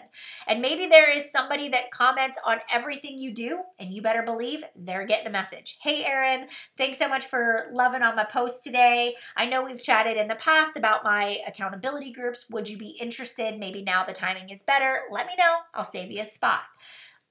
And 0.47 0.61
maybe 0.61 0.87
there 0.87 1.09
is 1.09 1.31
somebody 1.31 1.69
that 1.69 1.91
comments 1.91 2.39
on 2.45 2.59
everything 2.71 3.17
you 3.17 3.33
do, 3.33 3.61
and 3.79 3.93
you 3.93 4.01
better 4.01 4.23
believe 4.23 4.63
they're 4.75 5.05
getting 5.05 5.27
a 5.27 5.31
message. 5.31 5.77
Hey, 5.81 6.05
Erin, 6.05 6.47
thanks 6.77 6.97
so 6.97 7.09
much 7.09 7.25
for 7.25 7.69
loving 7.73 8.01
on 8.01 8.15
my 8.15 8.23
post 8.23 8.63
today. 8.63 9.15
I 9.35 9.45
know 9.45 9.63
we've 9.63 9.81
chatted 9.81 10.17
in 10.17 10.27
the 10.27 10.35
past 10.35 10.77
about 10.77 11.03
my 11.03 11.39
accountability 11.47 12.11
groups. 12.11 12.49
Would 12.49 12.69
you 12.69 12.77
be 12.77 12.97
interested? 13.01 13.59
Maybe 13.59 13.81
now 13.81 14.03
the 14.03 14.13
timing 14.13 14.49
is 14.49 14.63
better. 14.63 15.01
Let 15.11 15.27
me 15.27 15.33
know. 15.37 15.57
I'll 15.73 15.83
save 15.83 16.11
you 16.11 16.21
a 16.21 16.25
spot. 16.25 16.61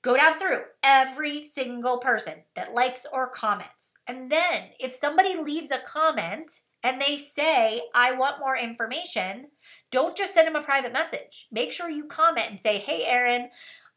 Go 0.03 0.17
down 0.17 0.39
through 0.39 0.63
every 0.83 1.45
single 1.45 1.99
person 1.99 2.45
that 2.55 2.73
likes 2.73 3.07
or 3.13 3.29
comments. 3.29 3.99
And 4.07 4.33
then 4.33 4.71
if 4.79 4.95
somebody 4.95 5.37
leaves 5.37 5.71
a 5.71 5.79
comment 5.79 6.63
and 6.83 7.01
they 7.01 7.19
say, 7.19 7.83
I 7.95 8.13
want 8.13 8.41
more 8.41 8.57
information, 8.57 9.49
don't 9.91 10.17
just 10.17 10.35
send 10.35 10.47
them 10.47 10.57
a 10.57 10.63
private 10.63 10.93
message. 10.93 11.49
Make 11.51 11.73
sure 11.73 11.91
you 11.91 12.05
comment 12.07 12.51
and 12.51 12.61
say, 12.61 12.79
Hey, 12.79 13.05
Aaron, 13.05 13.51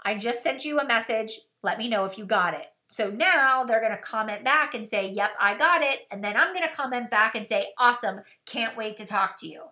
I 0.03 0.15
just 0.15 0.43
sent 0.43 0.65
you 0.65 0.79
a 0.79 0.87
message. 0.87 1.39
Let 1.61 1.77
me 1.77 1.87
know 1.87 2.05
if 2.05 2.17
you 2.17 2.25
got 2.25 2.53
it. 2.53 2.67
So 2.87 3.09
now 3.09 3.63
they're 3.63 3.79
going 3.79 3.91
to 3.91 3.97
comment 3.97 4.43
back 4.43 4.73
and 4.73 4.87
say, 4.87 5.09
Yep, 5.09 5.31
I 5.39 5.57
got 5.57 5.81
it. 5.81 6.01
And 6.11 6.23
then 6.23 6.35
I'm 6.37 6.53
going 6.53 6.67
to 6.67 6.75
comment 6.75 7.09
back 7.09 7.35
and 7.35 7.47
say, 7.47 7.67
Awesome, 7.77 8.21
can't 8.45 8.77
wait 8.77 8.97
to 8.97 9.05
talk 9.05 9.39
to 9.39 9.47
you. 9.47 9.63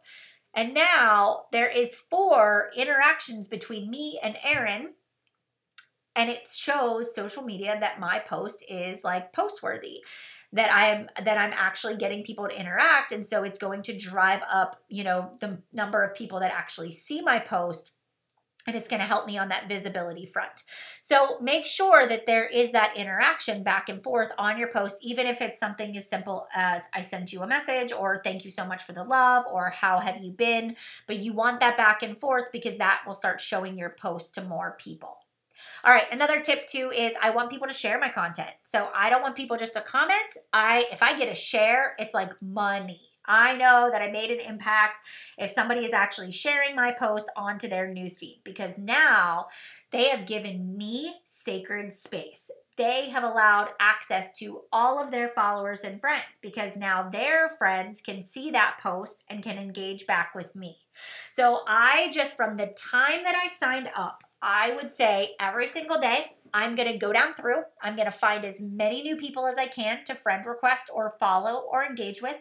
And 0.54 0.74
now 0.74 1.44
there 1.52 1.70
is 1.70 1.96
four 1.96 2.72
interactions 2.76 3.48
between 3.48 3.90
me 3.90 4.20
and 4.22 4.38
Aaron. 4.44 4.94
and 6.16 6.30
it 6.30 6.48
shows 6.54 7.16
social 7.16 7.44
media 7.44 7.78
that 7.80 8.00
my 8.00 8.20
post 8.20 8.64
is 8.70 9.04
like 9.04 9.32
post 9.32 9.64
worthy 9.64 10.02
that 10.54 10.74
I'm 10.74 11.10
that 11.24 11.38
I'm 11.38 11.54
actually 11.54 11.96
getting 11.96 12.24
people 12.24 12.48
to 12.48 12.60
interact 12.60 13.12
and 13.12 13.26
so 13.26 13.44
it's 13.44 13.58
going 13.58 13.82
to 13.84 13.98
drive 13.98 14.42
up, 14.52 14.82
you 14.90 15.04
know, 15.04 15.32
the 15.40 15.60
number 15.74 16.04
of 16.04 16.16
people 16.16 16.40
that 16.42 16.54
actually 16.54 16.92
see 16.92 17.22
my 17.22 17.40
post 17.40 17.94
and 18.68 18.76
it's 18.76 18.88
going 18.88 19.00
to 19.00 19.08
help 19.08 19.26
me 19.26 19.38
on 19.38 19.50
that 19.50 19.68
visibility 19.68 20.26
front. 20.26 20.64
So 21.02 21.38
make 21.42 21.66
sure 21.66 22.08
that 22.08 22.26
there 22.26 22.46
is 22.46 22.72
that 22.74 22.96
interaction 22.96 23.64
back 23.64 23.90
and 23.90 24.04
forth 24.04 24.32
on 24.38 24.60
your 24.60 24.70
post, 24.70 25.04
even 25.04 25.26
if 25.26 25.42
it's 25.42 25.60
something 25.60 25.98
as 25.98 26.08
simple 26.08 26.48
as 26.54 26.88
I 26.94 27.02
sent 27.02 27.34
you 27.34 27.42
a 27.42 27.48
message 27.48 27.92
or 27.92 28.22
thank 28.24 28.46
you 28.46 28.52
so 28.52 28.66
much 28.66 28.84
for 28.84 28.94
the 28.94 29.04
love 29.04 29.46
or 29.52 29.72
how 29.72 30.00
have 30.00 30.24
you 30.24 30.32
been. 30.32 30.76
But 31.08 31.18
you 31.18 31.34
want 31.34 31.60
that 31.62 31.78
back 31.78 32.04
and 32.04 32.20
forth 32.20 32.52
because 32.52 32.78
that 32.78 33.02
will 33.06 33.14
start 33.14 33.42
showing 33.42 33.78
your 33.78 33.90
post 33.90 34.36
to 34.36 34.44
more 34.44 34.78
people. 34.80 35.18
All 35.84 35.94
right, 35.94 36.06
another 36.12 36.42
tip 36.42 36.68
too 36.68 36.92
is 36.96 37.14
I 37.22 37.32
want 37.32 37.50
people 37.50 37.68
to 37.68 37.74
share 37.74 38.00
my 38.00 38.10
content. 38.10 38.52
So 38.64 38.90
I 38.94 39.10
don't 39.10 39.22
want 39.22 39.36
people 39.36 39.58
just 39.58 39.74
to 39.74 39.82
comment. 39.82 40.38
I 40.54 40.86
if 40.92 41.02
I 41.02 41.18
get 41.18 41.32
a 41.32 41.36
share, 41.36 41.96
it's 41.98 42.14
like 42.14 42.40
money. 42.42 43.02
I 43.26 43.56
know 43.56 43.90
that 43.92 44.02
I 44.02 44.12
made 44.12 44.32
an 44.32 44.40
impact 44.40 45.00
if 45.38 45.52
somebody 45.52 45.86
is 45.86 45.94
actually 45.94 46.32
sharing 46.32 46.76
my 46.76 46.92
post 46.92 47.30
onto 47.38 47.68
their 47.68 47.88
newsfeed 47.88 48.44
because 48.44 48.78
now 48.78 49.48
they 49.92 50.06
have 50.06 50.26
given 50.26 50.76
me 50.76 51.16
sacred 51.24 51.92
space. 51.92 52.50
They 52.78 53.10
have 53.10 53.24
allowed 53.24 53.70
access 53.80 54.34
to 54.40 54.62
all 54.72 55.00
of 55.00 55.12
their 55.12 55.30
followers 55.30 55.84
and 55.84 56.02
friends 56.02 56.40
because 56.42 56.76
now 56.76 57.10
their 57.10 57.48
friends 57.48 58.02
can 58.02 58.24
see 58.24 58.50
that 58.52 58.80
post 58.82 59.24
and 59.30 59.44
can 59.44 59.58
engage 59.58 60.08
back 60.08 60.34
with 60.34 60.56
me. 60.56 60.80
So 61.32 61.62
I 61.68 62.10
just, 62.12 62.36
from 62.36 62.58
the 62.58 62.68
time 62.68 63.24
that 63.24 63.36
I 63.36 63.48
signed 63.48 63.90
up, 63.96 64.24
I 64.42 64.74
would 64.76 64.92
say 64.92 65.36
every 65.40 65.68
single 65.68 66.00
day, 66.00 66.34
I'm 66.54 66.76
going 66.76 66.92
to 66.92 66.98
go 66.98 67.14
down 67.14 67.34
through. 67.34 67.64
I'm 67.82 67.96
going 67.96 68.12
to 68.12 68.12
find 68.12 68.44
as 68.44 68.60
many 68.60 69.02
new 69.04 69.16
people 69.16 69.48
as 69.48 69.58
I 69.58 69.68
can 69.68 70.04
to 70.06 70.16
friend 70.16 70.46
request 70.46 70.90
or 70.94 71.16
follow 71.20 71.66
or 71.72 71.86
engage 71.86 72.22
with. 72.22 72.36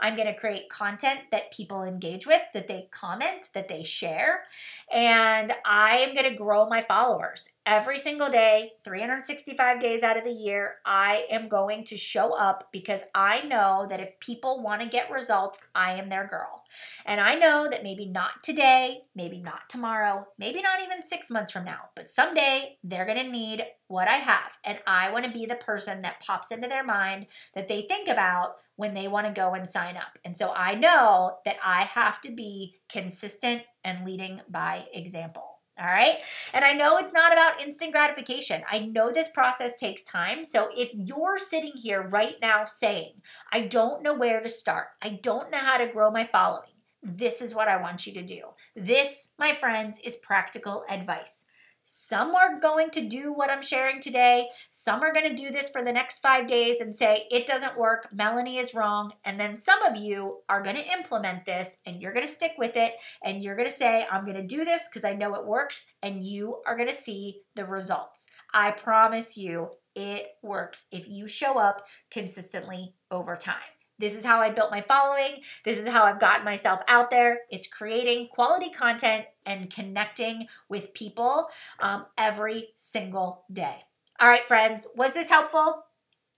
I'm 0.00 0.16
going 0.16 0.26
to 0.26 0.38
create 0.38 0.68
content 0.68 1.20
that 1.30 1.52
people 1.52 1.82
engage 1.82 2.26
with, 2.26 2.42
that 2.52 2.68
they 2.68 2.88
comment, 2.90 3.48
that 3.54 3.68
they 3.68 3.82
share. 3.82 4.44
And 4.92 5.52
I 5.64 5.96
am 5.98 6.14
going 6.14 6.28
to 6.28 6.36
grow 6.36 6.68
my 6.68 6.82
followers. 6.82 7.48
Every 7.66 7.96
single 7.96 8.28
day, 8.28 8.72
365 8.84 9.80
days 9.80 10.02
out 10.02 10.18
of 10.18 10.24
the 10.24 10.30
year, 10.30 10.74
I 10.84 11.24
am 11.30 11.48
going 11.48 11.84
to 11.84 11.96
show 11.96 12.36
up 12.36 12.68
because 12.72 13.04
I 13.14 13.40
know 13.40 13.86
that 13.88 14.00
if 14.00 14.20
people 14.20 14.62
want 14.62 14.82
to 14.82 14.86
get 14.86 15.10
results, 15.10 15.60
I 15.74 15.92
am 15.92 16.10
their 16.10 16.26
girl. 16.26 16.64
And 17.06 17.22
I 17.22 17.36
know 17.36 17.66
that 17.70 17.82
maybe 17.82 18.04
not 18.04 18.42
today, 18.42 19.04
maybe 19.14 19.40
not 19.40 19.70
tomorrow, 19.70 20.26
maybe 20.38 20.60
not 20.60 20.82
even 20.82 21.02
six 21.02 21.30
months 21.30 21.52
from 21.52 21.64
now, 21.64 21.88
but 21.96 22.06
someday 22.06 22.76
they're 22.84 23.06
going 23.06 23.24
to 23.24 23.32
need 23.32 23.64
what 23.88 24.08
I 24.08 24.16
have. 24.16 24.58
And 24.62 24.80
I 24.86 25.10
want 25.10 25.24
to 25.24 25.30
be 25.30 25.46
the 25.46 25.54
person 25.54 26.02
that 26.02 26.20
pops 26.20 26.50
into 26.50 26.68
their 26.68 26.84
mind 26.84 27.28
that 27.54 27.68
they 27.68 27.80
think 27.80 28.08
about 28.08 28.56
when 28.76 28.92
they 28.92 29.08
want 29.08 29.26
to 29.26 29.32
go 29.32 29.54
and 29.54 29.66
sign 29.66 29.96
up. 29.96 30.18
And 30.22 30.36
so 30.36 30.52
I 30.54 30.74
know 30.74 31.38
that 31.46 31.56
I 31.64 31.84
have 31.84 32.20
to 32.22 32.30
be 32.30 32.74
consistent 32.90 33.62
and 33.82 34.04
leading 34.04 34.42
by 34.50 34.84
example. 34.92 35.53
All 35.76 35.86
right. 35.86 36.18
And 36.52 36.64
I 36.64 36.72
know 36.72 36.98
it's 36.98 37.12
not 37.12 37.32
about 37.32 37.60
instant 37.60 37.90
gratification. 37.90 38.62
I 38.70 38.78
know 38.78 39.10
this 39.10 39.28
process 39.28 39.76
takes 39.76 40.04
time. 40.04 40.44
So 40.44 40.68
if 40.76 40.90
you're 40.94 41.38
sitting 41.38 41.72
here 41.74 42.02
right 42.02 42.36
now 42.40 42.64
saying, 42.64 43.22
I 43.52 43.62
don't 43.62 44.02
know 44.02 44.14
where 44.14 44.40
to 44.40 44.48
start, 44.48 44.88
I 45.02 45.18
don't 45.20 45.50
know 45.50 45.58
how 45.58 45.78
to 45.78 45.88
grow 45.88 46.12
my 46.12 46.26
following, 46.30 46.70
this 47.02 47.42
is 47.42 47.56
what 47.56 47.68
I 47.68 47.76
want 47.76 48.06
you 48.06 48.12
to 48.14 48.22
do. 48.22 48.42
This, 48.76 49.34
my 49.36 49.54
friends, 49.54 50.00
is 50.00 50.16
practical 50.16 50.84
advice. 50.88 51.46
Some 51.86 52.34
are 52.34 52.58
going 52.58 52.88
to 52.90 53.06
do 53.06 53.30
what 53.30 53.50
I'm 53.50 53.60
sharing 53.60 54.00
today. 54.00 54.48
Some 54.70 55.02
are 55.02 55.12
going 55.12 55.28
to 55.28 55.42
do 55.42 55.50
this 55.50 55.68
for 55.68 55.84
the 55.84 55.92
next 55.92 56.20
five 56.20 56.46
days 56.46 56.80
and 56.80 56.96
say, 56.96 57.26
it 57.30 57.46
doesn't 57.46 57.78
work. 57.78 58.08
Melanie 58.10 58.56
is 58.56 58.74
wrong. 58.74 59.12
And 59.22 59.38
then 59.38 59.60
some 59.60 59.82
of 59.82 59.96
you 59.96 60.38
are 60.48 60.62
going 60.62 60.76
to 60.76 60.92
implement 60.92 61.44
this 61.44 61.78
and 61.84 62.00
you're 62.00 62.14
going 62.14 62.26
to 62.26 62.32
stick 62.32 62.52
with 62.56 62.76
it 62.76 62.94
and 63.22 63.42
you're 63.42 63.54
going 63.54 63.68
to 63.68 63.74
say, 63.74 64.06
I'm 64.10 64.24
going 64.24 64.36
to 64.36 64.46
do 64.46 64.64
this 64.64 64.88
because 64.88 65.04
I 65.04 65.14
know 65.14 65.34
it 65.34 65.46
works. 65.46 65.92
And 66.02 66.24
you 66.24 66.62
are 66.66 66.76
going 66.76 66.88
to 66.88 66.94
see 66.94 67.42
the 67.54 67.66
results. 67.66 68.28
I 68.54 68.70
promise 68.70 69.36
you, 69.36 69.70
it 69.94 70.26
works 70.42 70.88
if 70.90 71.06
you 71.06 71.28
show 71.28 71.58
up 71.58 71.84
consistently 72.10 72.94
over 73.10 73.36
time. 73.36 73.56
This 73.98 74.16
is 74.16 74.24
how 74.24 74.40
I 74.40 74.50
built 74.50 74.72
my 74.72 74.80
following. 74.80 75.42
This 75.64 75.78
is 75.78 75.86
how 75.86 76.04
I've 76.04 76.18
gotten 76.18 76.44
myself 76.44 76.80
out 76.88 77.10
there. 77.10 77.42
It's 77.50 77.68
creating 77.68 78.28
quality 78.32 78.70
content 78.70 79.26
and 79.46 79.70
connecting 79.70 80.46
with 80.68 80.94
people 80.94 81.48
um, 81.80 82.06
every 82.16 82.68
single 82.76 83.44
day. 83.52 83.78
All 84.20 84.28
right, 84.28 84.46
friends, 84.46 84.88
was 84.94 85.14
this 85.14 85.28
helpful? 85.30 85.84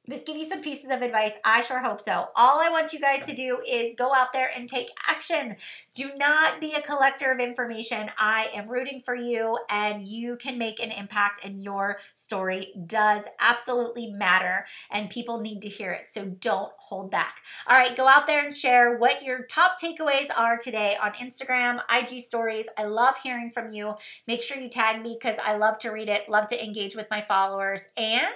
This 0.07 0.23
give 0.23 0.37
you 0.37 0.45
some 0.45 0.63
pieces 0.63 0.91
of 0.91 1.03
advice? 1.03 1.39
I 1.45 1.61
sure 1.61 1.81
hope 1.81 2.01
so. 2.01 2.29
All 2.37 2.61
I 2.61 2.71
want 2.71 2.93
you 2.93 3.01
guys 3.01 3.25
to 3.27 3.35
do 3.35 3.61
is 3.67 3.95
go 3.95 4.15
out 4.15 4.33
there 4.33 4.51
and 4.55 4.69
take 4.69 4.89
action. 5.09 5.57
Do 5.95 6.11
not 6.17 6.61
be 6.61 6.75
a 6.75 6.83
collector 6.83 7.33
of 7.33 7.41
information. 7.41 8.11
I 8.19 8.51
am 8.55 8.69
rooting 8.69 9.01
for 9.01 9.15
you, 9.15 9.59
and 9.71 10.07
you 10.07 10.37
can 10.37 10.59
make 10.59 10.79
an 10.79 10.91
impact, 10.91 11.45
and 11.45 11.63
your 11.65 11.99
story 12.13 12.73
does 12.87 13.27
absolutely 13.41 14.09
matter, 14.09 14.67
and 14.91 15.11
people 15.11 15.41
need 15.41 15.63
to 15.63 15.69
hear 15.69 15.93
it. 15.93 16.09
So 16.09 16.27
don't 16.27 16.73
hold 16.79 17.11
back. 17.11 17.41
All 17.67 17.77
right, 17.77 17.97
go 17.97 18.09
out 18.09 18.27
there 18.27 18.45
and 18.45 18.55
share 18.55 18.97
what 18.97 19.23
your 19.23 19.45
top 19.45 19.81
takeaways 19.83 20.29
are 20.37 20.59
today 20.59 20.97
on 21.03 21.13
Instagram, 21.13 21.81
IG 21.91 22.21
stories. 22.21 22.69
I 22.77 22.85
love 22.85 23.15
hearing 23.23 23.51
from 23.51 23.71
you. 23.71 23.95
Make 24.27 24.43
sure 24.43 24.59
you 24.59 24.69
tag 24.69 25.03
me 25.03 25.17
because 25.19 25.39
I 25.45 25.57
love 25.57 25.79
to 25.79 25.91
read 25.91 26.09
it, 26.09 26.29
love 26.29 26.47
to 26.49 26.63
engage 26.63 26.95
with 26.95 27.11
my 27.11 27.23
followers, 27.23 27.89
and 27.97 28.27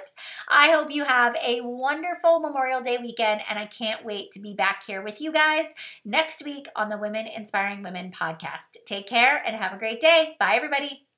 I 0.49 0.71
hope 0.71 0.91
you 0.91 1.05
have 1.05 1.37
wonderful 1.63 2.41
Memorial 2.41 2.81
Day 2.81 2.99
weekend, 2.99 3.43
and 3.49 3.59
I 3.59 3.67
can't 3.67 4.05
wait 4.05 4.31
to 4.33 4.41
be 4.41 4.55
back 4.55 4.85
here 4.87 5.03
with 5.03 5.21
you 5.21 5.33
guys 5.33 5.75
next 6.05 6.45
week 6.45 6.69
on 6.77 6.89
the 6.89 6.99
Women 6.99 7.27
Inspiring 7.27 7.83
Women 7.83 8.11
podcast. 8.11 8.77
Take 8.87 9.07
care 9.07 9.43
and 9.45 9.57
have 9.57 9.73
a 9.73 9.79
great 9.79 10.01
day. 10.01 10.37
Bye, 10.39 10.55
everybody. 10.57 11.10